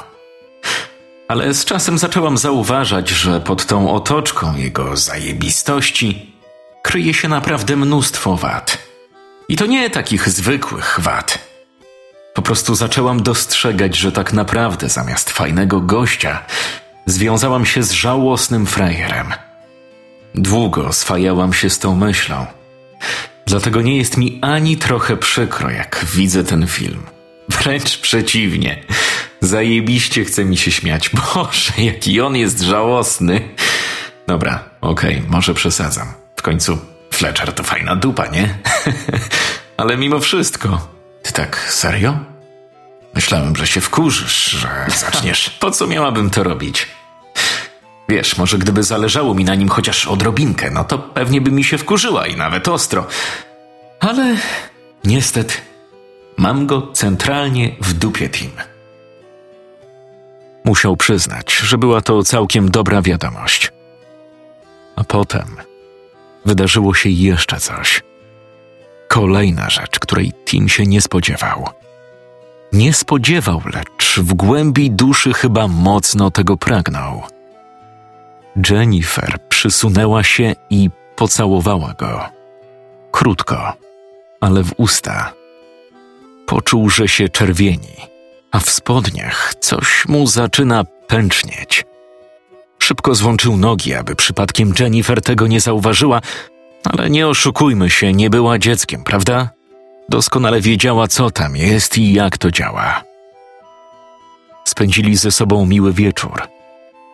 Ale 1.28 1.54
z 1.54 1.64
czasem 1.64 1.98
zaczęłam 1.98 2.38
zauważać, 2.38 3.08
że 3.08 3.40
pod 3.40 3.66
tą 3.66 3.92
otoczką 3.92 4.56
jego 4.56 4.96
zajebistości 4.96 6.32
kryje 6.82 7.14
się 7.14 7.28
naprawdę 7.28 7.76
mnóstwo 7.76 8.36
wad. 8.36 8.78
I 9.48 9.56
to 9.56 9.66
nie 9.66 9.90
takich 9.90 10.28
zwykłych 10.28 10.96
wad. 11.02 11.47
Po 12.38 12.42
prostu 12.42 12.74
zaczęłam 12.74 13.22
dostrzegać, 13.22 13.96
że 13.96 14.12
tak 14.12 14.32
naprawdę 14.32 14.88
zamiast 14.88 15.30
fajnego 15.30 15.80
gościa 15.80 16.42
związałam 17.06 17.66
się 17.66 17.82
z 17.82 17.92
żałosnym 17.92 18.66
frajerem. 18.66 19.26
Długo 20.34 20.92
swajałam 20.92 21.52
się 21.52 21.70
z 21.70 21.78
tą 21.78 21.96
myślą. 21.96 22.46
Dlatego 23.46 23.82
nie 23.82 23.96
jest 23.96 24.16
mi 24.16 24.38
ani 24.42 24.76
trochę 24.76 25.16
przykro, 25.16 25.70
jak 25.70 26.04
widzę 26.14 26.44
ten 26.44 26.66
film. 26.66 27.02
Wręcz 27.48 27.98
przeciwnie. 27.98 28.82
Zajebiście 29.40 30.24
chce 30.24 30.44
mi 30.44 30.56
się 30.56 30.70
śmiać. 30.70 31.10
Boże, 31.34 31.72
jaki 31.78 32.20
on 32.20 32.36
jest 32.36 32.60
żałosny. 32.60 33.48
Dobra, 34.26 34.64
okej, 34.80 35.16
okay, 35.16 35.30
może 35.30 35.54
przesadzam. 35.54 36.12
W 36.36 36.42
końcu 36.42 36.78
Fletcher 37.10 37.52
to 37.52 37.62
fajna 37.62 37.96
dupa, 37.96 38.26
nie? 38.26 38.58
Ale 39.76 39.96
mimo 39.96 40.20
wszystko. 40.20 40.97
Ty 41.22 41.32
tak 41.32 41.56
serio? 41.68 42.18
Myślałem, 43.14 43.56
że 43.56 43.66
się 43.66 43.80
wkurzysz, 43.80 44.44
że 44.44 44.68
zaczniesz. 44.96 45.50
Po 45.60 45.70
co 45.70 45.86
miałabym 45.86 46.30
to 46.30 46.42
robić? 46.42 46.86
Wiesz, 48.08 48.38
może 48.38 48.58
gdyby 48.58 48.82
zależało 48.82 49.34
mi 49.34 49.44
na 49.44 49.54
nim 49.54 49.68
chociaż 49.68 50.06
odrobinkę, 50.06 50.70
no 50.70 50.84
to 50.84 50.98
pewnie 50.98 51.40
by 51.40 51.50
mi 51.50 51.64
się 51.64 51.78
wkurzyła 51.78 52.26
i 52.26 52.36
nawet 52.36 52.68
ostro. 52.68 53.06
Ale 54.00 54.36
niestety 55.04 55.54
mam 56.36 56.66
go 56.66 56.92
centralnie 56.92 57.76
w 57.80 57.92
dupie 57.92 58.28
Tim. 58.28 58.50
Musiał 60.64 60.96
przyznać, 60.96 61.52
że 61.52 61.78
była 61.78 62.00
to 62.00 62.22
całkiem 62.22 62.70
dobra 62.70 63.02
wiadomość. 63.02 63.72
A 64.96 65.04
potem 65.04 65.56
wydarzyło 66.44 66.94
się 66.94 67.08
jeszcze 67.08 67.60
coś. 67.60 68.02
Kolejna 69.08 69.70
rzecz, 69.70 69.98
której 69.98 70.32
Tim 70.44 70.68
się 70.68 70.86
nie 70.86 71.00
spodziewał. 71.00 71.68
Nie 72.72 72.92
spodziewał, 72.92 73.62
lecz 73.74 74.18
w 74.18 74.34
głębi 74.34 74.90
duszy 74.90 75.32
chyba 75.32 75.68
mocno 75.68 76.30
tego 76.30 76.56
pragnął. 76.56 77.22
Jennifer 78.70 79.38
przysunęła 79.48 80.22
się 80.24 80.54
i 80.70 80.90
pocałowała 81.16 81.94
go. 81.94 82.24
Krótko, 83.10 83.72
ale 84.40 84.62
w 84.64 84.74
usta. 84.76 85.32
Poczuł, 86.46 86.90
że 86.90 87.08
się 87.08 87.28
czerwieni, 87.28 87.96
a 88.50 88.58
w 88.58 88.70
spodniach 88.70 89.54
coś 89.60 90.08
mu 90.08 90.26
zaczyna 90.26 90.84
pęcznieć. 90.84 91.84
Szybko 92.78 93.14
złączył 93.14 93.56
nogi, 93.56 93.94
aby 93.94 94.16
przypadkiem 94.16 94.72
Jennifer 94.80 95.22
tego 95.22 95.46
nie 95.46 95.60
zauważyła, 95.60 96.20
ale 96.92 97.10
nie 97.10 97.28
oszukujmy 97.28 97.90
się, 97.90 98.12
nie 98.12 98.30
była 98.30 98.58
dzieckiem, 98.58 99.04
prawda? 99.04 99.50
Doskonale 100.08 100.60
wiedziała, 100.60 101.08
co 101.08 101.30
tam 101.30 101.56
jest 101.56 101.98
i 101.98 102.12
jak 102.12 102.38
to 102.38 102.50
działa. 102.50 103.02
Spędzili 104.64 105.16
ze 105.16 105.30
sobą 105.30 105.66
miły 105.66 105.92
wieczór. 105.92 106.42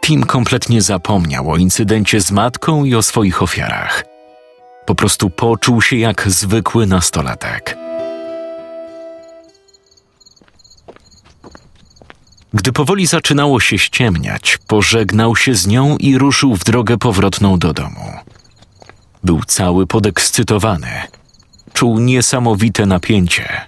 Tim 0.05 0.23
kompletnie 0.23 0.83
zapomniał 0.83 1.51
o 1.51 1.57
incydencie 1.57 2.21
z 2.21 2.31
matką 2.31 2.85
i 2.85 2.95
o 2.95 3.03
swoich 3.03 3.43
ofiarach. 3.43 4.05
Po 4.87 4.95
prostu 4.95 5.31
poczuł 5.31 5.83
się 5.83 5.97
jak 5.97 6.31
zwykły 6.31 6.87
nastolatek. 6.87 7.77
Gdy 12.55 12.73
powoli 12.73 13.07
zaczynało 13.07 13.61
się 13.61 13.79
ściemniać, 13.79 14.59
pożegnał 14.67 15.37
się 15.37 15.55
z 15.55 15.67
nią 15.67 15.97
i 15.97 16.19
ruszył 16.19 16.57
w 16.57 16.65
drogę 16.65 16.99
powrotną 16.99 17.59
do 17.59 17.73
domu. 17.73 18.13
Był 19.25 19.41
cały 19.47 19.87
podekscytowany. 19.87 21.03
Czuł 21.73 21.99
niesamowite 21.99 22.87
napięcie. 22.87 23.61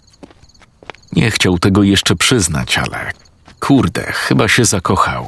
Nie 1.13 1.31
chciał 1.31 1.59
tego 1.59 1.83
jeszcze 1.83 2.17
przyznać, 2.17 2.79
ale 2.79 3.13
kurde, 3.61 4.13
chyba 4.13 4.49
się 4.49 4.65
zakochał. 4.65 5.27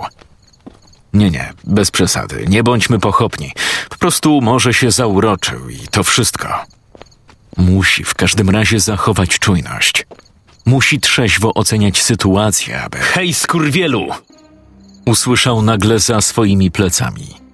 Nie, 1.12 1.30
nie, 1.30 1.52
bez 1.64 1.90
przesady, 1.90 2.44
nie 2.48 2.62
bądźmy 2.62 2.98
pochopni. 2.98 3.52
Po 3.90 3.96
prostu 3.96 4.40
może 4.40 4.74
się 4.74 4.90
zauroczył 4.90 5.68
i 5.68 5.78
to 5.90 6.04
wszystko. 6.04 6.48
Musi 7.56 8.04
w 8.04 8.14
każdym 8.14 8.50
razie 8.50 8.80
zachować 8.80 9.38
czujność. 9.38 10.06
Musi 10.64 11.00
trzeźwo 11.00 11.54
oceniać 11.54 12.02
sytuację, 12.02 12.82
aby. 12.82 12.98
Hej, 12.98 13.34
skurwielu! 13.34 14.08
Usłyszał 15.06 15.62
nagle 15.62 15.98
za 15.98 16.20
swoimi 16.20 16.70
plecami. 16.70 17.47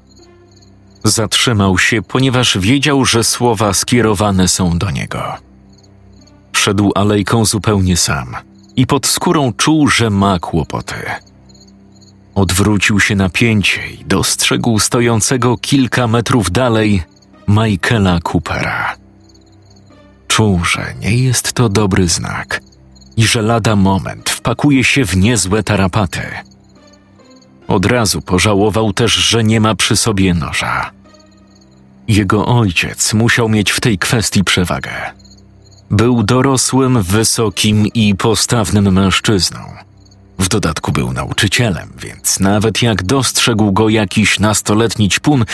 Zatrzymał 1.05 1.79
się, 1.79 2.03
ponieważ 2.03 2.59
wiedział, 2.59 3.05
że 3.05 3.25
słowa 3.25 3.73
skierowane 3.73 4.49
są 4.49 4.79
do 4.79 4.90
niego. 4.90 5.23
Szedł 6.53 6.93
alejką 6.95 7.45
zupełnie 7.45 7.97
sam 7.97 8.37
i 8.77 8.87
pod 8.87 9.07
skórą 9.07 9.53
czuł, 9.53 9.88
że 9.88 10.11
ma 10.11 10.38
kłopoty. 10.38 10.95
Odwrócił 12.35 13.01
się 13.01 13.17
na 13.17 13.29
pięcie 13.29 13.90
i 13.90 14.05
dostrzegł 14.05 14.79
stojącego 14.79 15.57
kilka 15.57 16.07
metrów 16.07 16.51
dalej 16.51 17.03
Michaela 17.49 18.21
Coopera. 18.21 18.97
Czuł, 20.29 20.64
że 20.64 20.95
nie 21.01 21.17
jest 21.17 21.53
to 21.53 21.69
dobry 21.69 22.09
znak 22.09 22.61
i 23.17 23.27
że 23.27 23.43
lada 23.43 23.77
moment 23.77 24.31
wpakuje 24.31 24.85
się 24.85 25.05
w 25.05 25.17
niezłe 25.17 25.62
tarapaty. 25.62 26.23
Od 27.68 27.87
razu 27.87 28.22
pożałował 28.22 28.92
też, 28.92 29.12
że 29.12 29.44
nie 29.44 29.61
ma 29.61 29.74
przy 29.74 29.96
sobie 29.96 30.35
noża. 30.35 30.90
Jego 32.09 32.46
ojciec 32.46 33.14
musiał 33.14 33.48
mieć 33.48 33.70
w 33.70 33.81
tej 33.81 33.98
kwestii 33.98 34.44
przewagę. 34.44 34.92
Był 35.90 36.22
dorosłym, 36.22 37.03
wysokim 37.03 37.87
i 37.87 38.14
postawnym 38.14 38.92
mężczyzną. 38.92 39.61
W 40.38 40.48
dodatku 40.48 40.92
był 40.92 41.12
nauczycielem, 41.12 41.92
więc 41.98 42.40
nawet 42.40 42.83
jak 42.83 43.03
dostrzegł 43.03 43.72
go 43.72 43.88
jakiś 43.88 44.38
nastoletni 44.40 45.09
ćpun, 45.09 45.44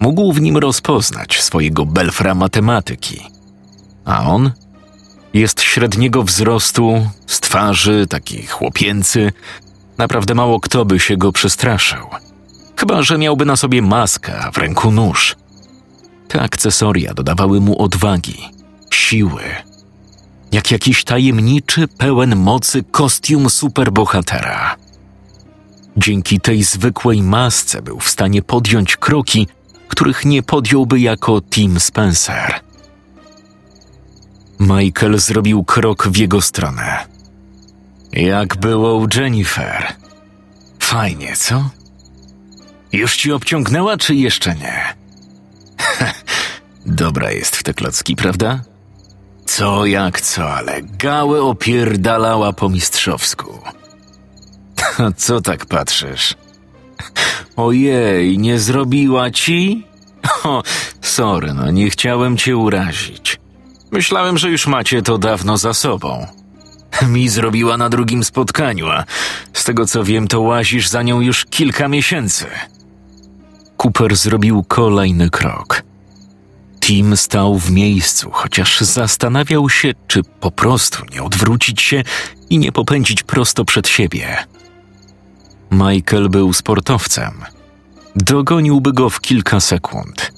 mógł 0.00 0.32
w 0.32 0.40
nim 0.40 0.56
rozpoznać 0.56 1.42
swojego 1.42 1.86
belfra 1.86 2.34
matematyki. 2.34 3.20
A 4.04 4.24
on 4.24 4.50
jest 5.34 5.60
średniego 5.60 6.22
wzrostu, 6.22 7.06
z 7.26 7.40
twarzy, 7.40 8.06
taki 8.08 8.46
chłopięcy. 8.46 9.32
Naprawdę 10.02 10.34
mało 10.34 10.60
kto 10.60 10.84
by 10.84 10.98
się 10.98 11.16
go 11.16 11.32
przestraszył. 11.32 12.06
Chyba, 12.76 13.02
że 13.02 13.18
miałby 13.18 13.44
na 13.44 13.56
sobie 13.56 13.82
maskę, 13.82 14.40
a 14.40 14.50
w 14.50 14.58
ręku 14.58 14.90
nóż. 14.90 15.36
Te 16.28 16.40
akcesoria 16.40 17.14
dodawały 17.14 17.60
mu 17.60 17.82
odwagi, 17.82 18.50
siły. 18.90 19.42
Jak 20.52 20.70
jakiś 20.70 21.04
tajemniczy, 21.04 21.88
pełen 21.88 22.36
mocy 22.36 22.84
kostium 22.90 23.50
superbohatera. 23.50 24.76
Dzięki 25.96 26.40
tej 26.40 26.62
zwykłej 26.62 27.22
masce 27.22 27.82
był 27.82 28.00
w 28.00 28.08
stanie 28.08 28.42
podjąć 28.42 28.96
kroki, 28.96 29.46
których 29.88 30.24
nie 30.24 30.42
podjąłby 30.42 31.00
jako 31.00 31.40
Tim 31.50 31.80
Spencer– 31.80 32.54
Michael 34.60 35.18
zrobił 35.18 35.64
krok 35.64 36.08
w 36.08 36.16
jego 36.16 36.40
stronę. 36.40 37.11
Jak 38.12 38.56
było 38.56 38.94
u 38.94 39.06
Jennifer? 39.16 39.94
Fajnie, 40.78 41.36
co? 41.36 41.70
Już 42.92 43.16
ci 43.16 43.32
obciągnęła, 43.32 43.96
czy 43.96 44.14
jeszcze 44.14 44.54
nie? 44.54 44.94
Dobra 46.86 47.30
jest 47.30 47.56
w 47.56 47.62
te 47.62 47.74
klocki, 47.74 48.16
prawda? 48.16 48.60
Co 49.46 49.86
jak 49.86 50.20
co, 50.20 50.52
ale 50.54 50.82
gałę 50.82 51.42
opierdalała 51.42 52.52
po 52.52 52.68
mistrzowsku. 52.68 53.58
co 55.16 55.40
tak 55.40 55.66
patrzysz? 55.66 56.34
Ojej, 57.56 58.38
nie 58.38 58.58
zrobiła 58.58 59.30
ci? 59.30 59.86
O, 60.44 60.62
sorry, 61.00 61.54
no 61.54 61.70
nie 61.70 61.90
chciałem 61.90 62.36
cię 62.36 62.56
urazić. 62.56 63.40
Myślałem, 63.92 64.38
że 64.38 64.50
już 64.50 64.66
macie 64.66 65.02
to 65.02 65.18
dawno 65.18 65.56
za 65.56 65.74
sobą. 65.74 66.26
Mi 67.08 67.28
zrobiła 67.28 67.76
na 67.76 67.88
drugim 67.88 68.24
spotkaniu, 68.24 68.88
a 68.88 69.04
z 69.52 69.64
tego 69.64 69.86
co 69.86 70.04
wiem, 70.04 70.28
to 70.28 70.40
łazisz 70.40 70.88
za 70.88 71.02
nią 71.02 71.20
już 71.20 71.44
kilka 71.44 71.88
miesięcy. 71.88 72.46
Cooper 73.76 74.16
zrobił 74.16 74.64
kolejny 74.68 75.30
krok. 75.30 75.82
Tim 76.80 77.16
stał 77.16 77.58
w 77.58 77.70
miejscu, 77.70 78.30
chociaż 78.30 78.80
zastanawiał 78.80 79.70
się, 79.70 79.92
czy 80.06 80.22
po 80.40 80.50
prostu 80.50 81.02
nie 81.12 81.22
odwrócić 81.22 81.82
się 81.82 82.02
i 82.50 82.58
nie 82.58 82.72
popędzić 82.72 83.22
prosto 83.22 83.64
przed 83.64 83.88
siebie. 83.88 84.36
Michael 85.70 86.28
był 86.28 86.52
sportowcem. 86.52 87.32
dogoniłby 88.16 88.92
go 88.92 89.10
w 89.10 89.20
kilka 89.20 89.60
sekund. 89.60 90.32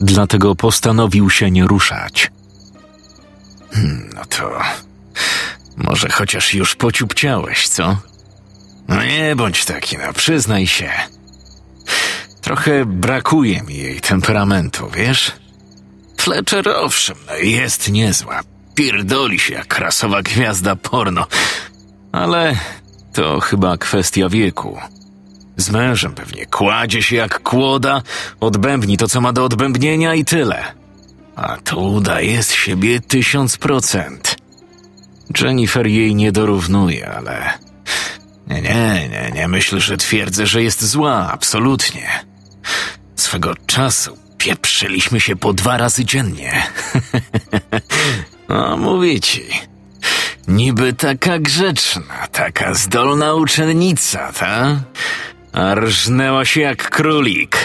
Dlatego 0.00 0.54
postanowił 0.54 1.30
się 1.30 1.50
nie 1.50 1.64
ruszać. 1.66 2.30
Hmm, 3.72 4.10
no 4.14 4.22
to 4.28 4.50
może 5.80 6.08
chociaż 6.08 6.54
już 6.54 6.74
pociupciałeś, 6.74 7.68
co? 7.68 7.96
No 8.88 9.04
nie 9.04 9.36
bądź 9.36 9.64
taki, 9.64 9.98
no 9.98 10.12
przyznaj 10.12 10.66
się. 10.66 10.90
Trochę 12.40 12.84
brakuje 12.84 13.62
mi 13.62 13.76
jej 13.76 14.00
temperamentu, 14.00 14.90
wiesz? 14.90 15.32
Fletcher 16.20 16.68
owszem, 16.68 17.16
no 17.26 17.36
jest 17.36 17.90
niezła. 17.90 18.40
Pierdoli 18.74 19.38
się 19.38 19.54
jak 19.54 19.66
krasowa 19.66 20.22
gwiazda 20.22 20.76
porno. 20.76 21.26
Ale 22.12 22.56
to 23.12 23.40
chyba 23.40 23.76
kwestia 23.76 24.28
wieku. 24.28 24.78
Z 25.56 25.70
mężem 25.70 26.14
pewnie 26.14 26.46
kładzie 26.46 27.02
się 27.02 27.16
jak 27.16 27.42
kłoda, 27.42 28.02
odbębni 28.40 28.96
to, 28.96 29.08
co 29.08 29.20
ma 29.20 29.32
do 29.32 29.44
odbębnienia 29.44 30.14
i 30.14 30.24
tyle. 30.24 30.64
A 31.36 31.56
to 31.56 31.76
udaje 31.76 32.42
z 32.42 32.52
siebie 32.52 33.00
tysiąc 33.00 33.56
procent. 33.56 34.39
Jennifer 35.40 35.86
jej 35.86 36.14
nie 36.14 36.32
dorównuje, 36.32 37.10
ale... 37.10 37.58
Nie, 38.46 38.62
nie, 38.62 39.08
nie, 39.08 39.30
nie 39.34 39.48
myśl, 39.48 39.80
że 39.80 39.96
twierdzę, 39.96 40.46
że 40.46 40.62
jest 40.62 40.84
zła, 40.84 41.30
absolutnie. 41.32 42.08
Swego 43.16 43.54
czasu 43.66 44.18
pieprzyliśmy 44.38 45.20
się 45.20 45.36
po 45.36 45.52
dwa 45.52 45.76
razy 45.76 46.04
dziennie. 46.04 46.62
no, 48.48 48.76
mówię 48.76 49.20
ci. 49.20 49.42
Niby 50.48 50.92
taka 50.92 51.38
grzeczna, 51.38 52.26
taka 52.32 52.74
zdolna 52.74 53.34
uczennica, 53.34 54.32
ta? 54.32 54.80
A 55.52 55.74
rżnęła 55.74 56.44
się 56.44 56.60
jak 56.60 56.90
królik. 56.90 57.56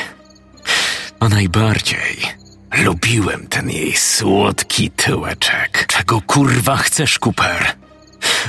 A 1.20 1.30
najbardziej 1.30 2.45
lubiłem 2.84 3.48
ten 3.48 3.70
jej 3.70 3.96
słodki 3.96 4.92
tyłeczek. 4.92 5.86
Czego 5.88 6.22
kurwa 6.22 6.78
chcesz, 6.78 7.20
Cooper? 7.20 7.76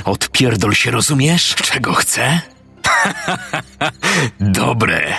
Odpierdol 0.05 0.73
się, 0.73 0.91
rozumiesz? 0.91 1.55
Czego 1.55 1.93
chcę? 1.93 2.41
Dobre. 4.39 5.17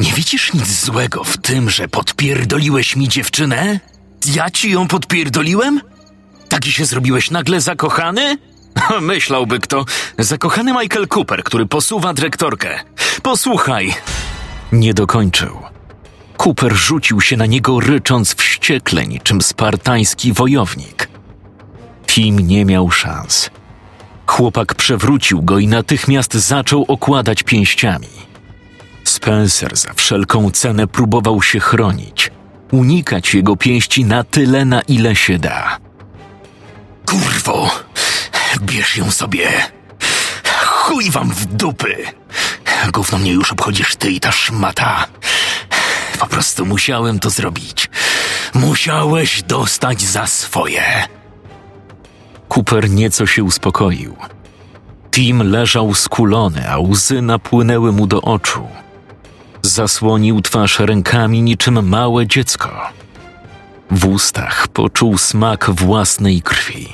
Nie 0.00 0.12
widzisz 0.12 0.54
nic 0.54 0.84
złego 0.84 1.24
w 1.24 1.36
tym, 1.38 1.70
że 1.70 1.88
podpierdoliłeś 1.88 2.96
mi 2.96 3.08
dziewczynę? 3.08 3.80
Ja 4.34 4.50
ci 4.50 4.70
ją 4.70 4.88
podpierdoliłem? 4.88 5.80
Taki 6.48 6.72
się 6.72 6.84
zrobiłeś 6.84 7.30
nagle 7.30 7.60
zakochany? 7.60 8.38
Myślałby 9.00 9.60
kto. 9.60 9.84
Zakochany 10.18 10.72
Michael 10.72 11.08
Cooper, 11.08 11.44
który 11.44 11.66
posuwa 11.66 12.14
dyrektorkę. 12.14 12.80
Posłuchaj. 13.22 13.94
Nie 14.72 14.94
dokończył. 14.94 15.77
Cooper 16.38 16.72
rzucił 16.72 17.20
się 17.20 17.36
na 17.36 17.46
niego, 17.46 17.80
rycząc 17.80 18.34
wściekle 18.34 19.06
niczym 19.06 19.42
spartański 19.42 20.32
wojownik. 20.32 21.08
Tim 22.06 22.38
nie 22.40 22.64
miał 22.64 22.90
szans. 22.90 23.50
Chłopak 24.26 24.74
przewrócił 24.74 25.42
go 25.42 25.58
i 25.58 25.66
natychmiast 25.66 26.34
zaczął 26.34 26.84
okładać 26.88 27.42
pięściami. 27.42 28.08
Spencer 29.04 29.76
za 29.76 29.94
wszelką 29.94 30.50
cenę 30.50 30.86
próbował 30.86 31.42
się 31.42 31.60
chronić, 31.60 32.30
unikać 32.72 33.34
jego 33.34 33.56
pięści 33.56 34.04
na 34.04 34.24
tyle, 34.24 34.64
na 34.64 34.80
ile 34.80 35.16
się 35.16 35.38
da. 35.38 35.78
Kurwo, 37.06 37.70
bierz 38.60 38.96
ją 38.96 39.10
sobie. 39.10 39.48
Chuj 40.66 41.10
wam 41.10 41.30
w 41.30 41.46
dupy. 41.46 41.96
Gówno 42.92 43.18
mnie 43.18 43.32
już 43.32 43.52
obchodzisz 43.52 43.96
ty 43.96 44.10
i 44.10 44.20
ta 44.20 44.32
szmata. 44.32 45.06
Po 46.18 46.26
prostu 46.26 46.66
musiałem 46.66 47.18
to 47.18 47.30
zrobić. 47.30 47.90
Musiałeś 48.54 49.42
dostać 49.42 50.02
za 50.02 50.26
swoje. 50.26 50.82
Cooper 52.48 52.90
nieco 52.90 53.26
się 53.26 53.44
uspokoił. 53.44 54.16
Tim 55.10 55.50
leżał 55.50 55.94
skulony, 55.94 56.70
a 56.70 56.78
łzy 56.78 57.22
napłynęły 57.22 57.92
mu 57.92 58.06
do 58.06 58.22
oczu. 58.22 58.68
Zasłonił 59.62 60.40
twarz 60.42 60.78
rękami 60.78 61.42
niczym 61.42 61.88
małe 61.88 62.26
dziecko. 62.26 62.70
W 63.90 64.06
ustach 64.06 64.68
poczuł 64.68 65.18
smak 65.18 65.70
własnej 65.70 66.42
krwi. 66.42 66.88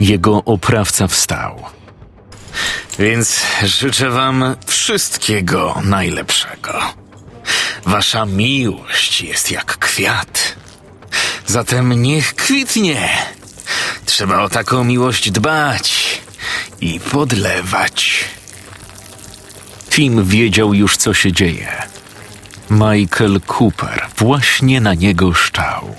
Jego 0.00 0.44
oprawca 0.44 1.08
wstał. 1.08 1.62
Więc 2.98 3.42
życzę 3.64 4.10
wam 4.10 4.56
wszystkiego 4.66 5.80
najlepszego. 5.84 6.80
Wasza 7.86 8.26
miłość 8.26 9.20
jest 9.20 9.50
jak 9.50 9.78
kwiat. 9.78 10.54
Zatem 11.46 12.02
niech 12.02 12.34
kwitnie. 12.34 13.08
Trzeba 14.04 14.42
o 14.42 14.48
taką 14.48 14.84
miłość 14.84 15.30
dbać 15.30 16.20
i 16.80 17.00
podlewać. 17.00 18.24
Tim 19.90 20.24
wiedział 20.24 20.74
już, 20.74 20.96
co 20.96 21.14
się 21.14 21.32
dzieje. 21.32 21.82
Michael 22.70 23.40
Cooper 23.46 24.06
właśnie 24.16 24.80
na 24.80 24.94
niego 24.94 25.34
szczał. 25.34 25.94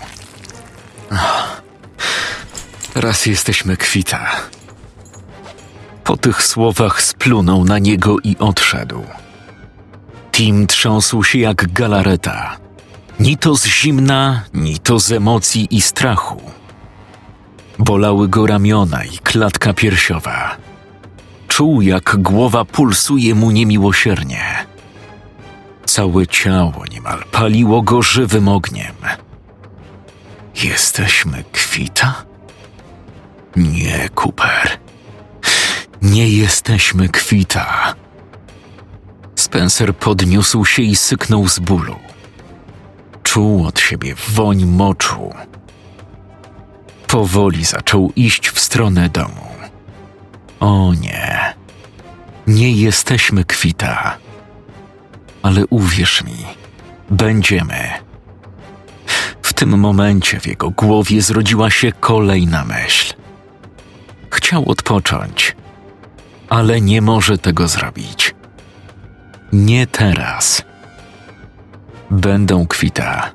Raz 2.95 3.25
jesteśmy 3.25 3.77
kwita. 3.77 4.31
Po 6.03 6.17
tych 6.17 6.43
słowach 6.43 7.01
splunął 7.01 7.65
na 7.65 7.79
niego 7.79 8.15
i 8.23 8.35
odszedł. 8.39 9.03
Tim 10.39 10.67
trząsł 10.67 11.23
się 11.23 11.39
jak 11.39 11.73
galareta. 11.73 12.57
Ni 13.19 13.37
to 13.37 13.55
z 13.55 13.65
zimna, 13.65 14.43
ni 14.53 14.79
to 14.79 14.99
z 14.99 15.11
emocji 15.11 15.67
i 15.71 15.81
strachu. 15.81 16.41
Bolały 17.79 18.27
go 18.27 18.47
ramiona 18.47 19.03
i 19.03 19.17
klatka 19.17 19.73
piersiowa. 19.73 20.57
Czuł, 21.47 21.81
jak 21.81 22.15
głowa 22.17 22.65
pulsuje 22.65 23.35
mu 23.35 23.51
niemiłosiernie. 23.51 24.43
Całe 25.85 26.27
ciało 26.27 26.83
niemal 26.91 27.23
paliło 27.31 27.81
go 27.81 28.01
żywym 28.01 28.47
ogniem. 28.47 28.95
Jesteśmy 30.63 31.43
kwita? 31.51 32.25
Nie, 33.55 34.09
Cooper. 34.15 34.79
Nie 36.01 36.29
jesteśmy 36.29 37.09
kwita. 37.09 37.95
Spencer 39.49 39.95
podniósł 39.95 40.65
się 40.65 40.81
i 40.81 40.95
syknął 40.95 41.47
z 41.47 41.59
bólu. 41.59 41.95
Czuł 43.23 43.65
od 43.67 43.79
siebie 43.79 44.15
woń 44.29 44.65
moczu. 44.65 45.33
Powoli 47.07 47.65
zaczął 47.65 48.11
iść 48.15 48.49
w 48.49 48.59
stronę 48.59 49.09
domu. 49.09 49.47
O 50.59 50.93
nie, 51.01 51.53
nie 52.47 52.71
jesteśmy 52.71 53.45
kwita. 53.45 54.17
Ale 55.41 55.65
uwierz 55.69 56.23
mi, 56.23 56.45
będziemy. 57.09 57.89
W 59.41 59.53
tym 59.53 59.79
momencie 59.79 60.39
w 60.39 60.47
jego 60.47 60.69
głowie 60.69 61.21
zrodziła 61.21 61.69
się 61.69 61.91
kolejna 61.91 62.65
myśl. 62.65 63.13
Chciał 64.31 64.69
odpocząć, 64.69 65.55
ale 66.49 66.81
nie 66.81 67.01
może 67.01 67.37
tego 67.37 67.67
zrobić. 67.67 68.38
Nie 69.53 69.87
teraz. 69.87 70.63
Będą 72.11 72.67
kwita, 72.67 73.31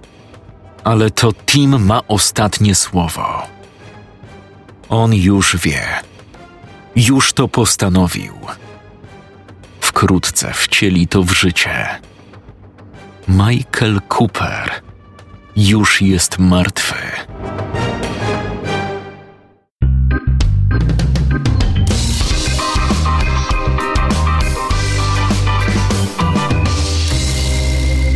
ale 0.85 1.11
to 1.11 1.33
Tim 1.33 1.85
ma 1.85 2.01
ostatnie 2.09 2.75
słowo. 2.75 3.43
On 4.89 5.15
już 5.15 5.57
wie, 5.57 5.83
już 6.97 7.33
to 7.33 7.49
postanowił. 7.49 8.33
Wkrótce 9.81 10.53
wcieli 10.53 11.09
to 11.09 11.23
w 11.23 11.33
życie. 11.33 11.87
Michael 13.29 14.01
Cooper 14.09 14.71
już 15.57 16.03
jest 16.03 16.39
martwy. 16.39 16.95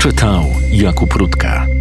Czytał 0.09 0.55
Jakub 0.71 1.13
Rutka. 1.15 1.78